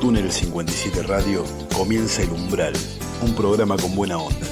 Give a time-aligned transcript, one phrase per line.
[0.00, 1.42] Túnel 57 Radio
[1.74, 2.74] comienza El Umbral,
[3.22, 4.46] un programa con buena onda.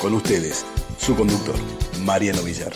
[0.00, 0.64] Con ustedes,
[0.98, 1.56] su conductor,
[2.04, 2.72] Mariano Villar.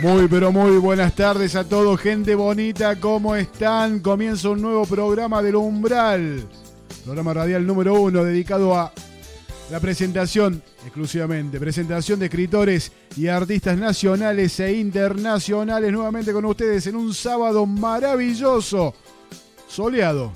[0.00, 4.00] Muy pero muy buenas tardes a todos, gente bonita, ¿cómo están?
[4.00, 6.48] Comienza un nuevo programa del Umbral,
[7.04, 8.90] programa radial número uno dedicado a
[9.70, 16.96] la presentación exclusivamente, presentación de escritores y artistas nacionales e internacionales nuevamente con ustedes en
[16.96, 18.94] un sábado maravilloso,
[19.68, 20.32] soleado,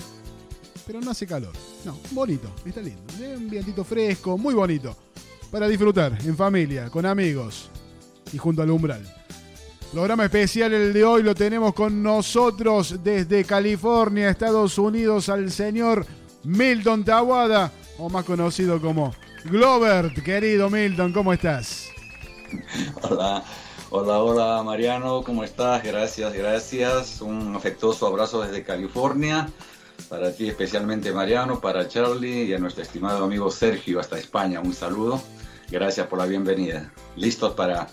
[0.86, 1.52] pero no hace calor,
[1.84, 3.02] no, bonito, está lindo,
[3.36, 4.96] un vientito fresco, muy bonito,
[5.50, 7.70] para disfrutar en familia, con amigos
[8.32, 9.02] y junto al Umbral.
[9.92, 16.06] Programa especial el de hoy lo tenemos con nosotros desde California, Estados Unidos, al señor
[16.44, 19.14] Milton Tawada, o más conocido como
[19.44, 20.12] Glover.
[20.24, 21.90] Querido Milton, ¿cómo estás?
[23.02, 23.44] Hola,
[23.90, 25.82] hola, hola Mariano, ¿cómo estás?
[25.84, 27.20] Gracias, gracias.
[27.20, 29.48] Un afectuoso abrazo desde California.
[30.08, 34.60] Para ti especialmente Mariano, para Charlie y a nuestro estimado amigo Sergio hasta España.
[34.60, 35.22] Un saludo.
[35.70, 36.90] Gracias por la bienvenida.
[37.16, 37.86] Listos para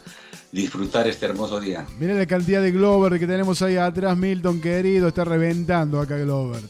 [0.52, 1.86] disfrutar este hermoso día.
[2.00, 6.62] Mira la cantidad de Glover que tenemos ahí atrás, Milton querido, está reventando acá Glover.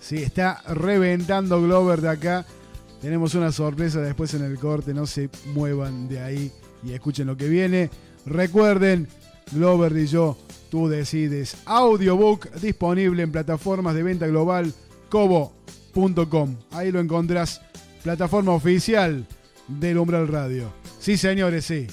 [0.00, 2.46] Sí, está reventando Glover de acá.
[3.06, 6.50] Tenemos una sorpresa después en el corte, no se muevan de ahí
[6.82, 7.88] y escuchen lo que viene.
[8.26, 9.06] Recuerden,
[9.52, 10.36] Glover y yo,
[10.72, 11.56] tú decides.
[11.66, 14.74] Audiobook disponible en plataformas de venta global
[15.08, 16.56] cobo.com.
[16.72, 17.62] Ahí lo encontrás,
[18.02, 19.24] plataforma oficial
[19.68, 20.72] del Umbral Radio.
[20.98, 21.86] Sí, señores, sí.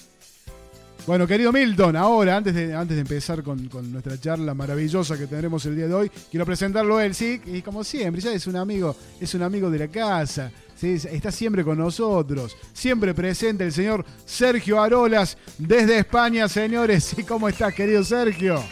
[1.06, 5.66] Bueno, querido Milton, ahora, antes de, antes de empezar con, nuestra charla maravillosa que tendremos
[5.66, 8.56] el día de hoy, quiero presentarlo a él, sí, y como siempre, ya es un
[8.56, 10.94] amigo, es un amigo de la casa, ¿sí?
[10.94, 17.18] está siempre con nosotros, siempre presente el señor Sergio Arolas desde España, señores.
[17.18, 18.64] ¿Y cómo estás, querido Sergio?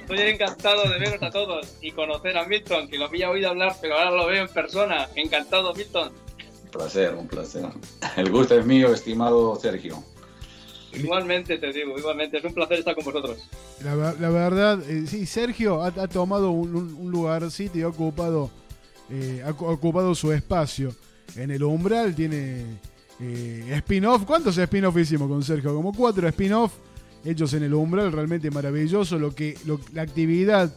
[0.00, 3.76] Estoy encantado de veros a todos y conocer a Milton, que lo había oído hablar,
[3.80, 5.08] pero ahora lo veo en persona.
[5.14, 6.10] Encantado, Milton.
[6.64, 7.66] Un placer, un placer.
[8.16, 10.02] El gusto es mío, estimado Sergio.
[10.92, 13.38] Igualmente te digo, igualmente, es un placer estar con vosotros.
[13.84, 18.50] La, verdad, eh, sí, Sergio ha, tomado un, lugarcito y ha ocupado,
[19.10, 20.94] eh, ha, ocupado su espacio
[21.36, 22.64] en el umbral, tiene
[23.20, 24.24] eh, spin-off.
[24.24, 25.74] ¿Cuántos spin-off hicimos con Sergio?
[25.74, 26.72] Como cuatro spin-off
[27.24, 29.18] hechos en el umbral, realmente maravilloso.
[29.18, 29.56] Lo que,
[29.92, 30.74] la actividad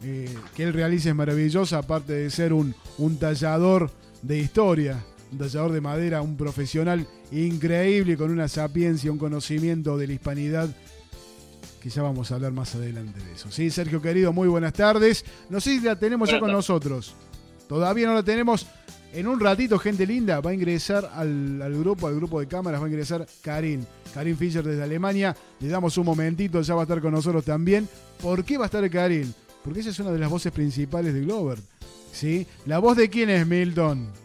[0.00, 3.88] que él realiza es maravillosa, aparte de ser un, un tallador
[4.22, 10.06] de historia, un tallador de madera, un profesional increíble, con una sapiencia, un conocimiento de
[10.06, 10.68] la hispanidad,
[11.80, 13.50] que ya vamos a hablar más adelante de eso.
[13.50, 15.24] Sí, Sergio querido, muy buenas tardes.
[15.48, 17.14] No sé si la tenemos ya con nosotros.
[17.66, 18.66] Todavía no la tenemos.
[19.14, 22.86] En un ratito, gente linda, va a ingresar al, grupo, al grupo de cámaras, va
[22.86, 23.86] a ingresar Karin.
[24.14, 25.36] Karin Fischer desde Alemania.
[25.60, 27.88] Le damos un momentito, ya va a estar con nosotros también.
[28.22, 29.34] ¿Por qué va a estar Karin?
[29.64, 31.58] Porque ella es una de las voces principales de Glover.
[32.12, 32.46] ¿Sí?
[32.66, 34.21] ¿La voz de quién es, Milton?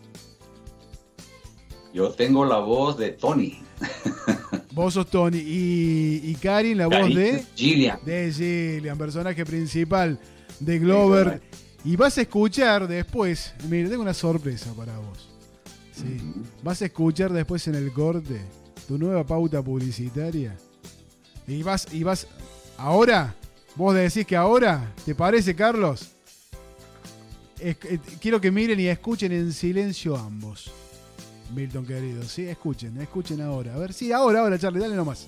[1.98, 3.60] Yo tengo la voz de Tony.
[4.72, 5.40] Vos sos Tony.
[5.40, 7.44] Y, y Karin, la voz de.
[7.56, 7.98] Gillian.
[8.06, 10.20] De Gillian, personaje principal
[10.60, 11.42] de Glover.
[11.84, 13.52] Y vas a escuchar después.
[13.68, 15.28] Mire, tengo una sorpresa para vos.
[15.92, 16.20] Sí.
[16.62, 18.42] Vas a escuchar después en el corte
[18.88, 20.56] tu nueva pauta publicitaria.
[21.48, 22.28] Y vas, y vas.
[22.78, 23.34] Ahora,
[23.76, 26.12] vos decís que ahora, ¿te parece, Carlos?
[27.60, 27.74] Eh,
[28.22, 30.72] quiero que miren y escuchen en silencio ambos.
[31.54, 32.48] Milton querido, ¿sí?
[32.48, 33.74] Escuchen, escuchen ahora.
[33.74, 35.28] A ver, sí, ahora, ahora, Charlie, dale nomás.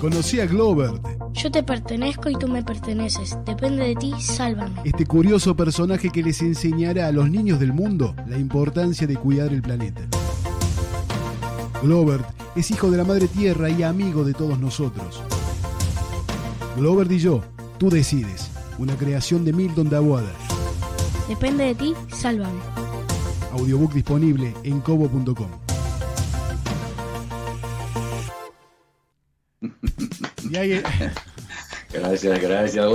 [0.00, 0.92] Conocí a Glover.
[1.32, 3.36] Yo te pertenezco y tú me perteneces.
[3.46, 4.80] Depende de ti, sálvame.
[4.84, 9.52] Este curioso personaje que les enseñará a los niños del mundo la importancia de cuidar
[9.52, 10.02] el planeta.
[11.82, 12.20] Glover
[12.54, 15.22] es hijo de la Madre Tierra y amigo de todos nosotros.
[16.76, 17.42] Glover y yo,
[17.78, 18.50] tú decides.
[18.78, 20.32] Una creación de Milton Dawada.
[21.28, 22.83] Depende de ti, sálvame.
[23.54, 25.48] Audiobook disponible en cobo.com.
[31.92, 32.86] Gracias, gracias.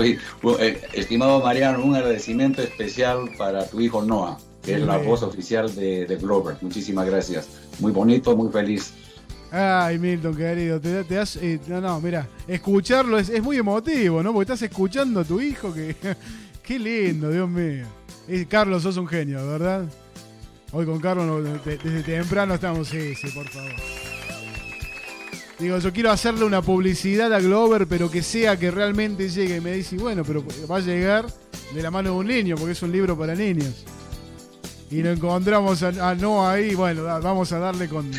[0.59, 5.73] Eh, estimado Mariano, un agradecimiento especial para tu hijo Noah, que es la voz oficial
[5.73, 6.57] de, de Glover.
[6.61, 7.47] Muchísimas gracias.
[7.79, 8.93] Muy bonito, muy feliz.
[9.51, 14.21] Ay, Milton, querido, te, te has, eh, no, no, mira, escucharlo es, es, muy emotivo,
[14.21, 14.31] ¿no?
[14.31, 15.95] Porque estás escuchando a tu hijo, que
[16.63, 17.85] qué lindo, Dios mío.
[18.47, 19.85] Carlos, sos un genio, ¿verdad?
[20.71, 23.71] Hoy con Carlos desde temprano estamos, sí, sí, por favor.
[25.57, 29.57] Digo, yo quiero hacerle una publicidad a Glover, pero que sea que realmente llegue.
[29.57, 31.25] Y me dice, bueno, pero va a llegar
[31.73, 33.83] de la mano de un niño, porque es un libro para niños.
[34.89, 36.75] y nos encontramos a, no ahí.
[36.75, 38.09] Bueno, vamos a darle con,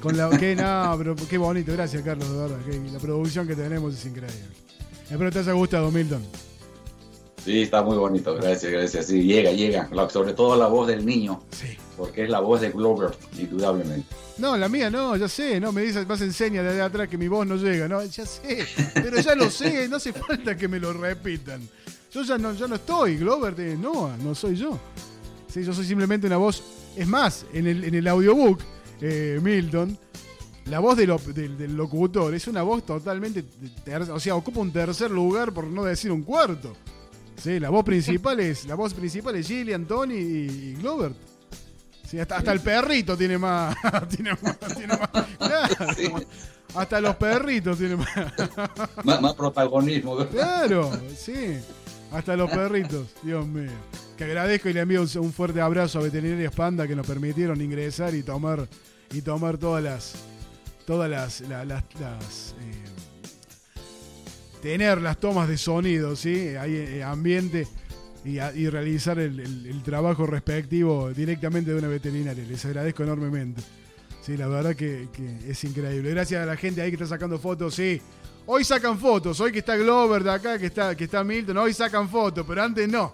[0.00, 0.30] con la.
[0.38, 1.72] Que no, pero qué bonito.
[1.72, 2.58] Gracias, Carlos, de verdad.
[2.64, 4.46] Que la producción que tenemos es increíble.
[5.10, 6.22] Espero te haya gustado, Milton.
[7.44, 9.06] Sí, está muy bonito, gracias, gracias.
[9.06, 9.88] Sí, llega, llega.
[10.08, 11.42] Sobre todo la voz del niño.
[11.50, 11.76] Sí.
[11.96, 14.06] Porque es la voz de Glover, indudablemente.
[14.38, 17.28] No, la mía no, ya sé, no, me dice, más enseña de atrás que mi
[17.28, 20.78] voz no llega, no, ya sé, pero ya lo sé, no hace falta que me
[20.78, 21.66] lo repitan.
[22.12, 24.78] Yo ya no, yo no estoy, Glover de Noah, no soy yo.
[25.48, 26.62] Sí, yo soy simplemente una voz.
[26.96, 28.60] Es más, en el, en el audiobook,
[29.00, 29.98] eh, Milton,
[30.66, 31.16] la voz del,
[31.56, 33.44] del, locutor es una voz totalmente.
[34.10, 36.74] O sea, ocupa un tercer lugar, por no decir un cuarto.
[37.36, 41.12] Sí, la voz principal es, la voz principal es Gillian, Tony y, Glover.
[42.06, 43.76] Sí, hasta, hasta, el perrito tiene más.
[44.14, 45.10] tiene más, tiene más
[46.76, 47.98] hasta los perritos tienen
[49.04, 49.20] más.
[49.20, 50.16] más, protagonismo.
[50.28, 51.58] Claro, sí.
[52.12, 53.70] Hasta los perritos, Dios mío.
[54.16, 58.14] Que agradezco y le envío un, fuerte abrazo a Veterinaria Panda que nos permitieron ingresar
[58.14, 58.66] y tomar
[59.12, 60.14] y tomar todas las
[60.86, 61.82] todas las, las,
[62.60, 62.84] eh,
[64.62, 66.54] tener las tomas de sonido, ¿sí?
[66.56, 67.66] Hay eh, ambiente
[68.26, 72.44] y, realizar el, trabajo respectivo directamente de una veterinaria.
[72.44, 73.62] Les agradezco enormemente.
[74.20, 75.08] Sí, la verdad que,
[75.46, 76.10] es increíble.
[76.10, 78.00] Gracias a la gente ahí que está sacando fotos, sí.
[78.46, 81.72] Hoy sacan fotos, hoy que está Glover de acá, que está, que está Milton, hoy
[81.72, 83.12] sacan fotos, pero antes no.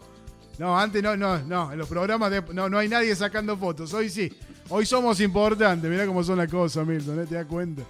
[0.59, 1.73] No, antes no, no, no.
[1.73, 3.93] En los programas de, no, no hay nadie sacando fotos.
[3.95, 4.33] Hoy sí.
[4.69, 5.91] Hoy somos importantes.
[5.91, 7.27] Mirá cómo son las cosas, Milton, ¿eh?
[7.27, 7.83] ¿te das cuenta?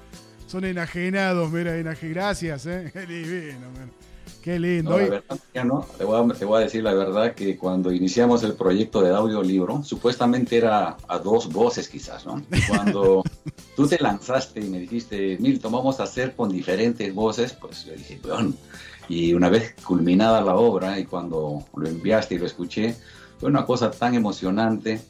[0.46, 2.14] Son enajenados, mira, enajenados.
[2.14, 2.92] Gracias, ¿eh?
[3.08, 3.68] Divino,
[4.42, 4.96] Qué lindo.
[4.96, 6.04] te,
[6.44, 11.18] voy a, decir la verdad que cuando iniciamos el proyecto de audiolibro, supuestamente era a
[11.18, 12.42] dos voces quizás, ¿no?
[12.68, 13.22] cuando
[13.76, 17.92] tú te lanzaste y me dijiste, Milton, vamos a hacer con diferentes voces, pues yo
[17.92, 18.52] dije, bueno,
[19.08, 22.96] y una vez culminada la obra y cuando lo enviaste y lo escuché,
[23.38, 25.00] fue una cosa tan emocionante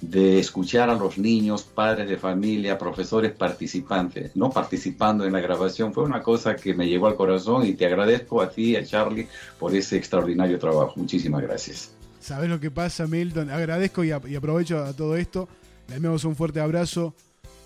[0.00, 5.92] de escuchar a los niños, padres de familia, profesores participantes, no participando en la grabación,
[5.92, 9.28] fue una cosa que me llegó al corazón y te agradezco a ti a Charlie
[9.58, 10.94] por ese extraordinario trabajo.
[10.96, 11.92] Muchísimas gracias.
[12.20, 13.50] ¿Sabes lo que pasa, Milton?
[13.50, 15.48] Agradezco y, aprovecho a todo esto.
[15.88, 17.14] Le enviamos un fuerte abrazo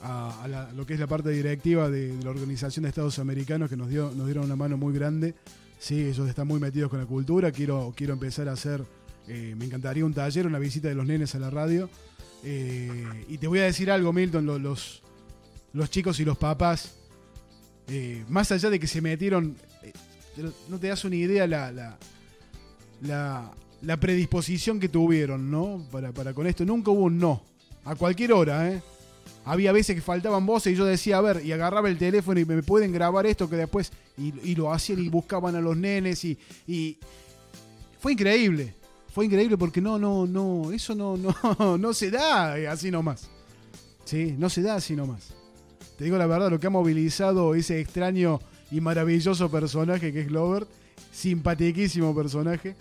[0.03, 3.89] a, lo que es la parte directiva de, la Organización de Estados Americanos que nos,
[3.89, 5.35] dio, nos dieron una mano muy grande.
[5.79, 7.53] Sí, ellos están muy metidos con la cultura.
[7.53, 8.85] Quiero, quiero empezar a hacer,
[9.29, 11.89] eh, me encantaría un taller, una visita de los nenes a la radio
[12.47, 15.03] eh, y te voy a decir algo, Milton, los,
[15.73, 16.95] los, chicos y los papás,
[17.89, 19.93] eh, más allá de que se metieron, eh,
[20.69, 21.73] no te das una idea la,
[23.01, 23.51] la,
[23.81, 25.87] la, predisposición que tuvieron, ¿no?
[25.91, 26.67] Para, para, con esto.
[26.67, 27.43] Nunca hubo un no,
[27.85, 28.83] a cualquier hora, ¿eh?
[29.47, 32.45] Había veces que faltaban voces y yo decía, a ver, y agarraba el teléfono y
[32.45, 36.39] me pueden grabar esto que después, y, lo hacían y buscaban a los nenes y,
[36.67, 36.99] y
[38.01, 38.75] fue increíble
[39.15, 43.31] fue increíble porque no, no, no, eso no, no, no se da así nomás.
[44.05, 45.29] Sí, no se da así nomás.
[45.97, 48.41] Te digo la verdad, lo que ha movilizado ese extraño
[48.73, 50.67] y maravilloso personaje que es Glover,
[51.13, 52.75] simpatiquísimo personaje.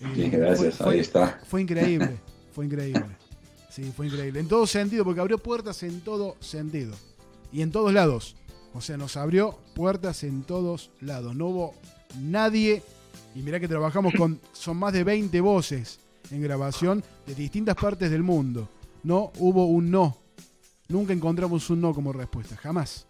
[0.00, 1.40] Eh, gracias, ahí está.
[1.46, 2.10] Fue increíble,
[2.52, 3.06] fue increíble.
[3.70, 4.40] Sí, fue increíble.
[4.40, 6.96] En todo sentido, porque abrió puertas en todo sentido.
[7.52, 8.34] Y en todos lados.
[8.74, 11.36] O sea, nos abrió puertas en todos lados.
[11.36, 11.74] No hubo
[12.18, 12.82] nadie
[13.34, 14.40] y mirá que trabajamos con.
[14.52, 16.00] Son más de 20 voces
[16.30, 18.68] en grabación de distintas partes del mundo.
[19.02, 20.18] No hubo un no.
[20.88, 22.56] Nunca encontramos un no como respuesta.
[22.56, 23.06] Jamás.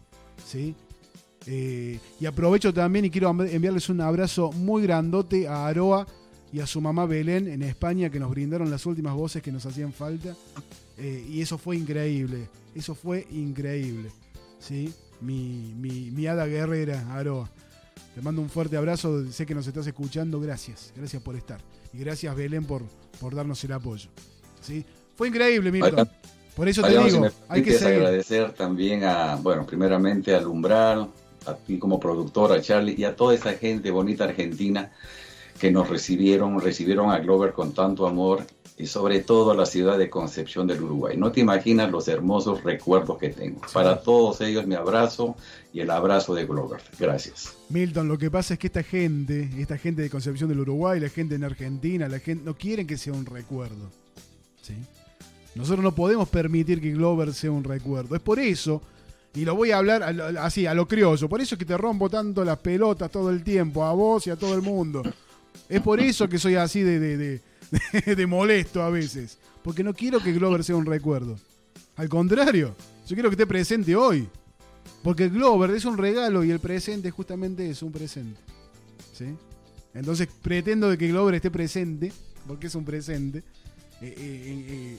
[0.47, 0.75] ¿Sí?
[1.47, 6.07] Eh, y aprovecho también y quiero enviarles un abrazo muy grandote a Aroa
[6.53, 9.65] y a su mamá Belén en España que nos brindaron las últimas voces que nos
[9.65, 10.35] hacían falta.
[10.97, 12.49] Eh, y eso fue increíble.
[12.75, 14.11] Eso fue increíble.
[14.59, 14.93] ¿Sí?
[15.21, 17.51] Mi, mi, mi hada guerrera, Aroa.
[18.19, 21.61] Te mando un fuerte abrazo, sé que nos estás escuchando, gracias, gracias por estar.
[21.93, 22.83] Y gracias Belén por,
[23.21, 24.09] por darnos el apoyo.
[24.61, 24.85] ¿Sí?
[25.15, 26.11] Fue increíble, Milton.
[26.57, 31.09] Por eso te digo, hay que agradecer también a, bueno, primeramente al Umbral,
[31.47, 34.91] a ti como productora, a Charlie y a toda esa gente bonita argentina
[35.61, 38.45] que nos recibieron, recibieron a Glover con tanto amor
[38.79, 41.17] y sobre todo a la ciudad de Concepción del Uruguay.
[41.17, 43.61] No te imaginas los hermosos recuerdos que tengo.
[43.73, 45.35] Para todos ellos mi abrazo
[45.73, 46.81] y el abrazo de Glover.
[46.99, 47.57] Gracias.
[47.71, 51.09] Milton, lo que pasa es que esta gente, esta gente de Concepción del Uruguay, la
[51.09, 53.91] gente en Argentina, la gente no quieren que sea un recuerdo.
[54.63, 54.75] ¿sí?
[55.57, 58.15] Nosotros no podemos permitir que Glover sea un recuerdo.
[58.15, 58.81] Es por eso
[59.35, 60.03] y lo voy a hablar
[60.41, 61.29] así, a lo criollo.
[61.29, 64.31] Por eso es que te rompo tanto las pelotas todo el tiempo, a vos y
[64.31, 65.03] a todo el mundo.
[65.69, 67.41] Es por eso que soy así de, de, de,
[68.29, 69.39] molesto a veces.
[69.63, 71.39] Porque no quiero que Glover sea un recuerdo.
[71.97, 72.75] Al contrario,
[73.07, 74.29] yo quiero que esté presente hoy.
[75.03, 78.41] Porque Glover es un regalo y el presente justamente es un presente.
[79.13, 79.27] ¿Sí?
[79.95, 82.13] Entonces pretendo de que Glover esté presente,
[82.47, 83.39] porque es un presente,
[84.01, 84.99] eh, eh, eh,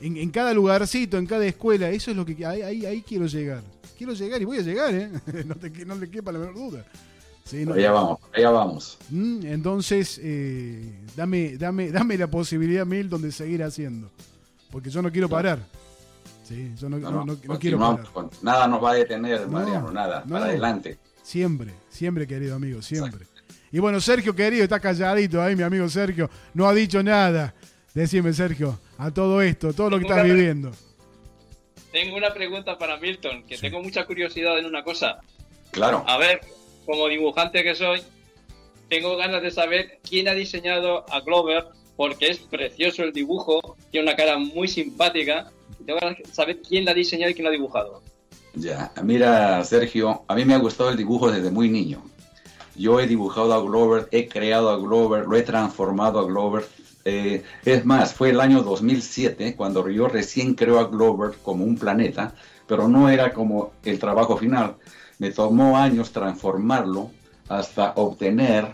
[0.00, 1.90] en, cada lugarcito, en cada escuela.
[1.90, 3.62] Eso es lo que ahí, ahí, quiero llegar.
[3.96, 4.92] Quiero llegar y voy a llegar,
[5.46, 6.86] no, te, no le quepa la menor duda.
[7.52, 8.98] Allá vamos, allá vamos.
[9.10, 14.10] Mm, entonces, eh, dame, dame, dame la posibilidad, Milton, de seguir haciendo.
[14.70, 15.58] Porque yo no quiero parar.
[16.44, 16.98] Sí, yo no,
[17.58, 18.30] quiero parar.
[18.42, 20.24] Nada nos va a detener, Mariano, nada.
[20.24, 20.98] Para adelante.
[21.22, 23.26] Siempre, siempre, querido amigo, siempre.
[23.70, 26.30] Y bueno, Sergio, querido, está calladito ahí, mi amigo Sergio.
[26.54, 27.54] No ha dicho nada.
[27.94, 30.70] Decime, Sergio, a todo esto, todo lo que estás viviendo.
[31.92, 35.18] Tengo una pregunta para Milton, que tengo mucha curiosidad en una cosa.
[35.70, 36.04] Claro.
[36.06, 36.40] A ver,
[36.88, 38.00] como dibujante que soy,
[38.88, 41.66] tengo ganas de saber quién ha diseñado a Glover,
[41.96, 45.50] porque es precioso el dibujo, tiene una cara muy simpática.
[45.84, 48.00] Tengo ganas de saber quién la ha diseñado y quién la ha dibujado.
[48.54, 52.02] Ya, mira, Sergio, a mí me ha gustado el dibujo desde muy niño.
[52.74, 56.64] Yo he dibujado a Glover, he creado a Glover, lo he transformado a Glover.
[57.04, 61.76] Eh, es más, fue el año 2007 cuando yo recién creó a Glover como un
[61.76, 62.34] planeta,
[62.66, 64.76] pero no era como el trabajo final.
[65.18, 67.10] Me tomó años transformarlo
[67.48, 68.68] hasta obtener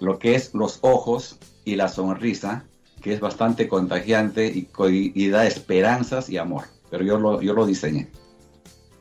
[0.00, 2.64] lo que es los ojos y la sonrisa,
[3.02, 6.64] que es bastante contagiante y, y da esperanzas y amor.
[6.90, 8.08] Pero yo lo, yo lo diseñé.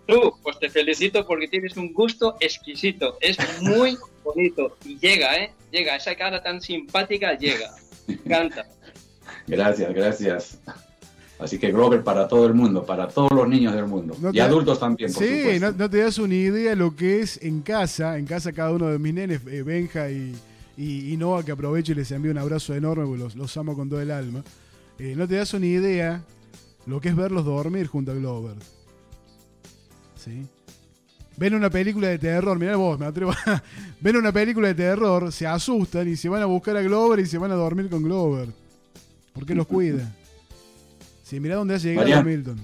[0.07, 3.17] Tú, pues te felicito porque tienes un gusto exquisito.
[3.21, 5.53] Es muy bonito y llega, ¿eh?
[5.71, 5.95] Llega.
[5.95, 7.73] Esa cara tan simpática llega.
[8.27, 8.65] Canta.
[9.47, 10.59] Gracias, gracias.
[11.41, 14.15] Así que Glover para todo el mundo, para todos los niños del mundo.
[14.31, 17.61] y adultos también, por sí, no, no, te das una idea lo que es en
[17.61, 18.17] casa.
[18.19, 20.35] En casa cada uno de mis nenes, eh, Benja y,
[20.77, 23.89] y, Noah, que aprovecho y les envío un abrazo enorme, porque los, los amo con
[23.89, 24.43] todo el alma.
[24.99, 26.21] Eh, no te das una idea
[26.85, 28.57] lo que es verlos dormir junto a Glover.
[30.15, 30.45] ¿sí?
[31.37, 33.33] Ven una película de terror, mirá vos, me atrevo.
[33.99, 37.25] Ven una película de terror, se asustan y se van a buscar a Glover y
[37.25, 38.49] se van a dormir con Glover.
[39.33, 40.15] ¿Por qué los cuida?
[41.31, 42.59] Sí, mira dónde ha llegado Milton.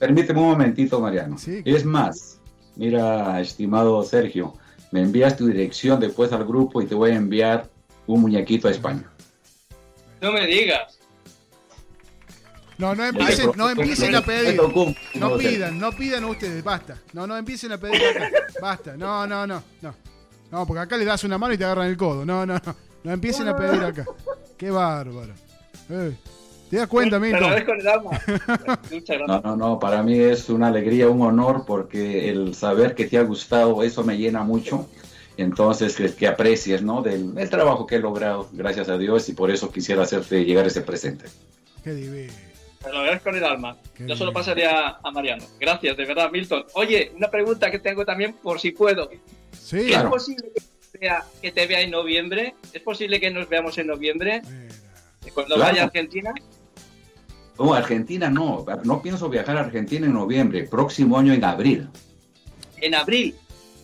[0.00, 1.36] permíteme un momentito, Mariano.
[1.64, 2.40] Es más,
[2.74, 4.54] mira, estimado Sergio,
[4.90, 7.70] me envías tu dirección después al grupo y te voy a enviar
[8.08, 9.04] un muñequito a España.
[10.20, 10.98] No me digas.
[12.78, 14.60] No, no empiecen, no empiecen a pedir.
[15.14, 16.96] No pidan, no pidan ustedes, basta.
[17.12, 18.28] No, no empiecen a pedir acá.
[18.60, 18.96] Basta.
[18.96, 19.94] No, no, no, no.
[20.50, 22.26] No, porque acá le das una mano y te agarran el codo.
[22.26, 22.76] No, no, no.
[23.04, 24.04] No empiecen a pedir acá.
[24.58, 25.32] Qué bárbaro.
[25.90, 26.16] Eh,
[26.70, 27.52] ¿Te das cuenta, Milton?
[29.26, 29.78] No, no, no.
[29.80, 34.04] Para mí es una alegría, un honor, porque el saber que te ha gustado, eso
[34.04, 34.88] me llena mucho.
[35.36, 37.02] Entonces, que, que aprecies, ¿no?
[37.02, 40.66] Del el trabajo que he logrado, gracias a Dios, y por eso quisiera hacerte llegar
[40.66, 41.24] ese presente.
[41.82, 42.32] Qué divino.
[42.82, 43.76] Te lo agradezco con el alma.
[43.98, 45.44] Yo solo pasaría a Mariano.
[45.58, 46.64] Gracias, de verdad, Milton.
[46.74, 49.10] Oye, una pregunta que tengo también por si puedo.
[49.52, 49.92] Sí.
[49.92, 50.50] ¿Es posible
[50.92, 52.54] que te, vea, en noviembre?
[52.72, 54.42] ¿Es posible que nos veamos en noviembre?
[55.34, 56.32] Cuando vaya a Argentina.
[57.60, 58.64] No, Argentina no.
[58.84, 60.64] No pienso viajar a Argentina en noviembre.
[60.64, 61.88] Próximo año en abril.
[62.78, 63.34] En abril.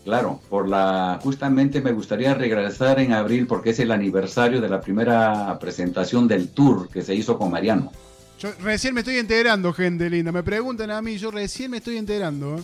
[0.03, 4.81] Claro, por la justamente me gustaría regresar en abril porque es el aniversario de la
[4.81, 7.93] primera presentación del tour que se hizo con Mariano.
[8.39, 10.33] Yo recién me estoy enterando, gente linda.
[10.33, 12.57] Me preguntan a mí, yo recién me estoy enterando.
[12.57, 12.63] ¿eh?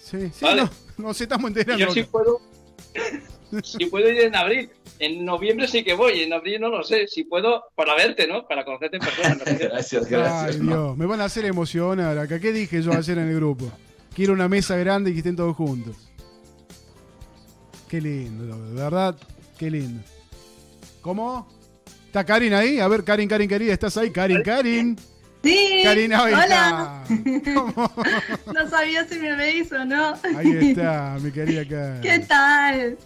[0.00, 1.86] Sí, sí, no, nos estamos enterando.
[1.86, 2.40] Yo sí puedo.
[3.64, 4.70] si puedo ir en abril.
[5.02, 7.08] En noviembre sí que voy, en abril no lo sé.
[7.08, 8.46] Si puedo, para verte, ¿no?
[8.46, 9.36] Para conocerte en persona.
[9.58, 10.60] gracias, gracias.
[10.60, 12.38] Ay, Dios, me van a hacer emocionar acá.
[12.38, 13.68] ¿Qué dije yo ayer en el grupo?
[14.14, 15.96] Quiero una mesa grande y que estén todos juntos.
[17.88, 19.16] Qué lindo, de verdad,
[19.58, 20.04] qué lindo.
[21.00, 21.48] ¿Cómo?
[22.06, 22.78] ¿Está Karin ahí?
[22.78, 24.12] A ver, Karin, Karin, querida, ¿estás ahí?
[24.12, 24.96] Karin, Karin.
[25.42, 25.82] Sí.
[25.86, 27.04] Hola.
[28.54, 30.14] no sabía si me veis o no.
[30.36, 32.00] Ahí está, mi querida.
[32.00, 32.96] ¿Qué tal?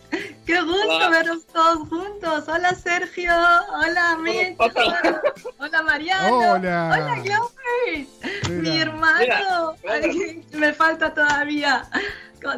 [0.44, 2.44] Qué gusto verlos todos juntos.
[2.46, 3.32] Hola, Sergio.
[3.32, 4.56] Hola, Mitch.
[5.58, 6.36] Hola, Mariano.
[6.36, 6.90] Hola.
[6.94, 8.62] Hola, Glover.
[8.62, 9.74] Mi hermano.
[10.52, 11.88] me falta todavía.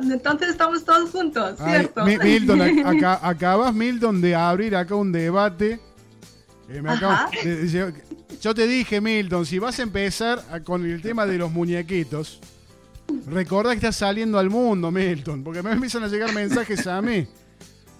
[0.03, 2.05] Entonces estamos todos juntos, ¿cierto?
[2.05, 2.61] Milton,
[3.23, 5.81] acabas, Milton, de abrir acá un debate
[6.69, 7.93] eh,
[8.41, 12.41] yo te dije, Milton, si vas a empezar con el tema de los muñequitos,
[13.27, 17.27] recuerda que estás saliendo al mundo, Milton, porque me empiezan a llegar mensajes a mí.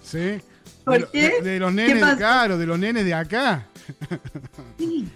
[0.03, 0.39] ¿Sí?
[0.83, 1.41] ¿Por qué?
[1.41, 3.67] De, los nenes, claro, de los nenes de acá.
[4.77, 5.07] Sí,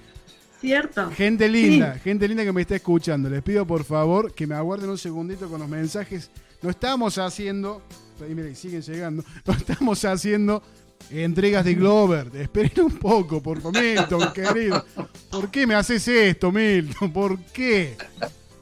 [0.59, 1.09] cierto.
[1.11, 3.29] Gente linda, gente linda que me está escuchando.
[3.29, 6.29] Les pido por favor que me aguarden un segundito con los mensajes.
[6.61, 7.81] No estamos haciendo,
[8.19, 10.63] y siguen llegando, no estamos haciendo
[11.09, 12.29] entregas de Glover.
[12.35, 14.85] Esperen un poco, por favor, Milton, querido.
[15.29, 17.11] ¿Por qué me haces esto, Milton?
[17.11, 17.97] ¿Por qué?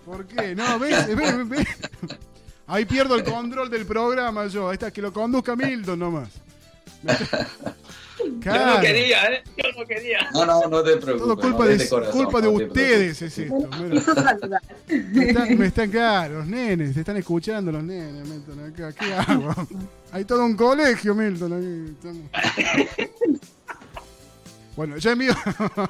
[0.05, 0.55] ¿Por qué?
[0.55, 1.67] No, ves, ves,
[2.67, 4.69] Ahí pierdo el control del programa yo.
[4.69, 6.29] Ahí está, que lo conduzca Milton nomás.
[8.39, 9.43] Yo no quería, ¿eh?
[9.57, 10.29] Yo no quería.
[10.33, 11.17] No, no, no te preocupes.
[11.17, 13.69] Todo culpa de, culpa de ustedes es esto.
[15.11, 18.91] me, están, me están los nenes, te están escuchando los nenes, Milton, acá.
[18.93, 19.53] ¿Qué hago?
[20.11, 21.97] Hay todo un colegio, Milton.
[22.33, 22.99] Aquí.
[24.75, 25.33] Bueno, ya envío,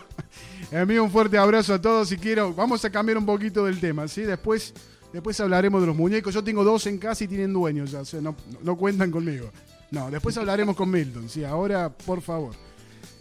[0.71, 4.07] envío un fuerte abrazo a todos y quiero, vamos a cambiar un poquito del tema,
[4.07, 4.21] ¿sí?
[4.23, 4.73] Después,
[5.13, 6.33] después hablaremos de los muñecos.
[6.33, 9.51] Yo tengo dos en casa y tienen dueños, ya, o sea, no, no cuentan conmigo.
[9.91, 12.55] No, después hablaremos con Milton, sí, ahora, por favor.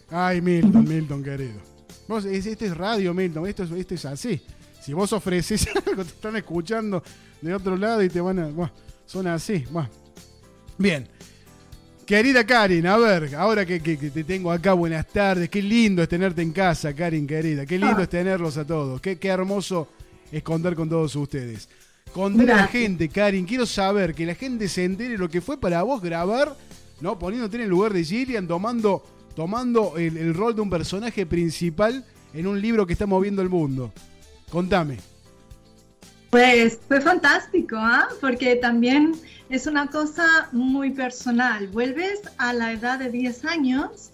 [0.09, 1.61] Ay, Milton, Milton, querido.
[2.07, 4.41] Vos, este es radio, Milton, esto es, esto es así.
[4.81, 7.03] Si vos ofreces algo, te están escuchando
[7.41, 8.47] de otro lado y te van a...
[8.47, 8.73] Bueno,
[9.05, 9.65] son así.
[9.71, 9.91] Bueno.
[10.79, 11.09] Bien.
[12.07, 15.49] Querida Karin, a ver, ahora que, te tengo acá, buenas tardes.
[15.49, 17.67] Qué lindo es tenerte en casa, Karin, querida.
[17.67, 18.03] Qué lindo ah.
[18.03, 19.00] es tenerlos a todos.
[19.00, 19.89] Qué, qué hermoso
[20.31, 21.69] es contar con todos ustedes.
[22.12, 23.47] Contar a la gente, Karin.
[23.47, 26.57] Quiero saber que la gente se entere lo que fue para vos grabar,
[27.00, 27.19] ¿no?
[27.19, 29.05] Poniéndote en el lugar de Gillian, tomando,
[29.37, 33.93] tomando el, rol de un personaje principal en un libro que está moviendo el mundo.
[34.50, 34.99] Contame.
[36.31, 38.09] Pues fue fantástico, ¿ah?
[38.21, 39.14] Porque también
[39.49, 41.69] es una cosa muy personal.
[41.69, 44.10] Vuelves a la edad de 10 años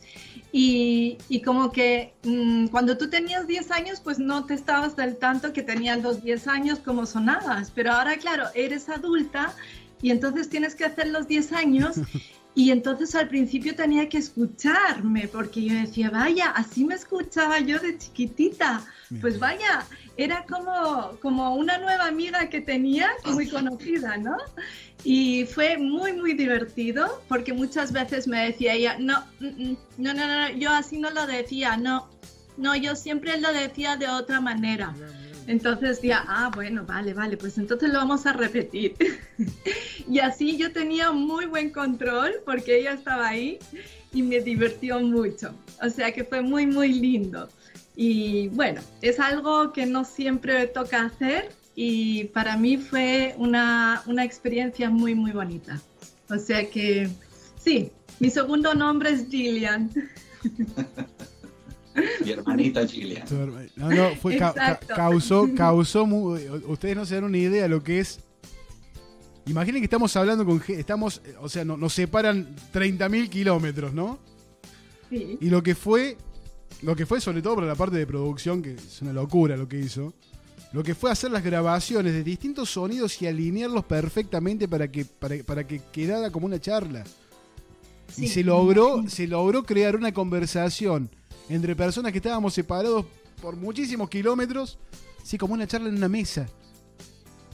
[0.52, 5.52] y, como que mm, cuando tú tenías 10 años, pues no te estabas del tanto
[5.52, 7.70] que tenías los 10 años como sonabas.
[7.74, 9.54] Pero ahora, claro, eres adulta
[10.00, 11.96] y entonces tienes que hacer los 10 años.
[12.56, 17.78] Y entonces al principio tenía que escucharme, porque yo decía, vaya, así me escuchaba yo
[17.78, 18.82] de chiquitita.
[19.20, 19.84] Pues vaya,
[20.16, 24.38] era como, como una nueva amiga que tenía, muy conocida, ¿no?
[25.04, 30.14] Y fue muy, muy divertido porque muchas veces me decía ella, no, mm, mm, no,
[30.14, 32.08] no, no, yo así no lo decía, no,
[32.56, 34.94] no, yo siempre lo decía de otra manera.
[35.46, 38.94] Entonces ya, ah, bueno, vale, vale, pues entonces lo vamos a repetir.
[40.08, 43.58] y así yo tenía muy buen control porque ella estaba ahí
[44.12, 45.54] y me divirtió mucho.
[45.82, 47.48] O sea que fue muy, muy lindo.
[47.94, 54.24] Y bueno, es algo que no siempre toca hacer, y para mí fue una, una
[54.24, 55.80] experiencia muy, muy bonita.
[56.30, 57.08] O sea que
[57.62, 59.90] sí, mi segundo nombre es Gillian.
[62.24, 63.24] Mi hermanita Gillian.
[63.76, 64.38] No, no, fue
[64.86, 68.20] causó, causó, ustedes no se dan una idea de lo que es.
[69.46, 74.18] Imaginen que estamos hablando con, estamos, o sea, nos separan 30.000 kilómetros, ¿no?
[75.08, 75.38] Sí.
[75.40, 76.16] Y lo que fue,
[76.82, 79.68] lo que fue sobre todo para la parte de producción, que es una locura lo
[79.68, 80.12] que hizo,
[80.72, 85.66] lo que fue hacer las grabaciones de distintos sonidos y alinearlos perfectamente para que, para,
[85.66, 87.04] que quedara como una charla.
[88.16, 91.08] y se logró, se logró crear una conversación
[91.48, 93.04] entre personas que estábamos separados
[93.40, 94.78] por muchísimos kilómetros,
[95.22, 96.46] sí, como una charla en una mesa.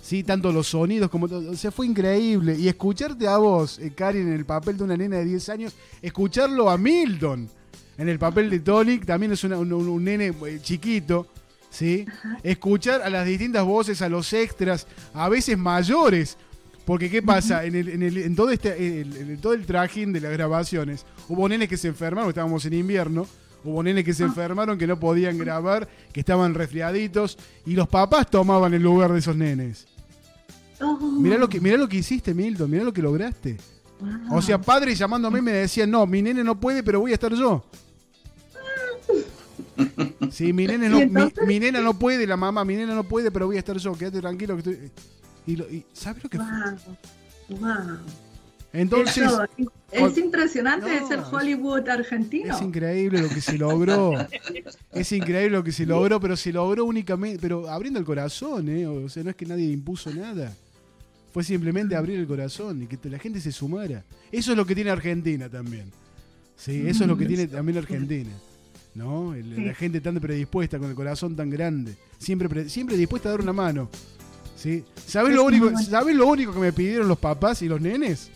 [0.02, 1.50] Sí, tanto los sonidos como todo.
[1.50, 2.57] O sea, fue increíble.
[2.59, 5.74] Y escucharte a vos, eh, Karin, en el papel de una nena de 10 años,
[6.02, 7.48] escucharlo a Milton
[7.96, 11.28] en el papel de Tonic, también es un, nene eh, chiquito.
[11.70, 12.05] ¿sí?
[12.42, 16.37] Escuchar a las distintas voces, a los extras, a veces mayores.
[16.85, 17.64] Porque, ¿qué pasa?
[17.64, 21.48] en, el, en, el, en, todo este, en todo el trajín de las grabaciones, hubo
[21.48, 23.28] nenes que se enfermaron, estábamos en invierno,
[23.64, 24.27] hubo nenes que se ah.
[24.27, 29.18] enfermaron, que no podían grabar, que estaban resfriaditos, y los papás tomaban el lugar de
[29.18, 29.87] esos nenes.
[30.81, 30.96] Oh.
[30.98, 33.57] Mirá, lo que, mirá lo que hiciste, Milton, mirá lo que lograste.
[34.31, 37.33] O sea, padres llamándome me decían, no, mi nene no puede, pero voy a estar
[37.33, 37.64] yo.
[40.31, 43.46] Sí, mi, nene no, mi, nena no puede, la mamá, mi nena no puede, pero
[43.46, 44.90] voy a estar yo, quédate tranquilo que estoy.
[45.46, 46.46] Y, ¿sabes lo que fue?
[47.59, 47.98] Wow.
[48.72, 49.28] Entonces.
[49.90, 52.54] es impresionante ser Hollywood argentino.
[52.54, 54.14] Es increíble lo que se logró.
[54.92, 58.87] es increíble lo que se logró, pero se logró únicamente, pero abriendo el corazón, ¿eh?
[58.87, 60.54] O sea, no es que nadie impuso nada.
[61.32, 64.04] Fue simplemente abrir el corazón y que la gente se sumara.
[64.30, 65.90] Eso es lo que tiene Argentina también.
[66.56, 68.30] Sí, eso es lo que tiene también Argentina.
[68.94, 69.35] ¿no?
[69.35, 73.52] La gente tan predispuesta, con el corazón tan grande, siempre, siempre dispuesta a dar una
[73.52, 73.88] mano.
[74.56, 74.85] ¿sí?
[75.06, 78.30] ¿Sabes lo, único, ¿Sabes lo único que me pidieron los papás y los nenes?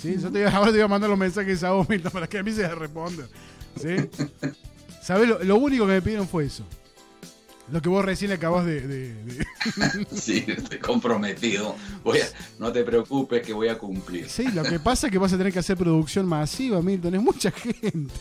[0.00, 0.16] ¿Sí?
[0.20, 2.52] Yo te, ahora te voy a mandar los mensajes a vos, para que a mí
[2.52, 3.26] se responda.
[3.80, 3.96] ¿sí?
[5.02, 6.64] ¿Sabes lo, lo único que me pidieron fue eso?
[7.72, 9.46] Lo que vos recién acabas de, de,
[10.12, 11.76] Sí, estoy comprometido.
[12.02, 12.18] Voy
[12.58, 14.28] no te preocupes que voy a cumplir.
[14.28, 17.14] Sí, lo que pasa es que vas a tener que hacer producción masiva, Milton.
[17.14, 18.12] Es mucha gente.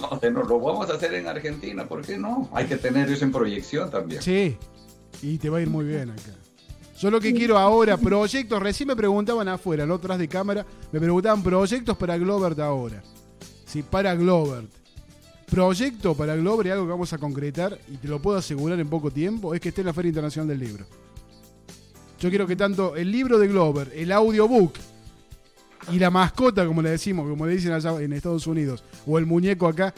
[0.00, 2.50] No, lo vamos a hacer en Argentina, ¿por qué no?
[2.52, 4.20] Hay que tener eso en proyección también.
[4.20, 4.56] Sí,
[5.22, 6.34] y te va a ir muy bien acá.
[6.98, 10.98] Yo lo que quiero ahora, proyectos, recién me preguntaban afuera, no atrás de cámara, me
[10.98, 13.02] preguntaban proyectos para Globert ahora.
[13.66, 14.70] Sí, para Globert.
[15.50, 18.88] Proyecto para Globert y algo que vamos a concretar, y te lo puedo asegurar en
[18.88, 20.86] poco tiempo, es que esté en la Feria Internacional del Libro.
[22.18, 24.72] Yo quiero que tanto el libro de Glover, el audiobook
[25.92, 29.26] y la mascota, como le decimos, como le dicen allá en Estados Unidos, o el
[29.26, 29.92] muñeco acá,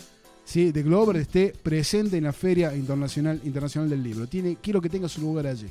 [0.44, 0.72] ¿sí?
[0.72, 4.26] de Glover esté presente en la Feria Internacional, Internacional del Libro.
[4.26, 5.70] Tiene, quiero que tenga su lugar allí.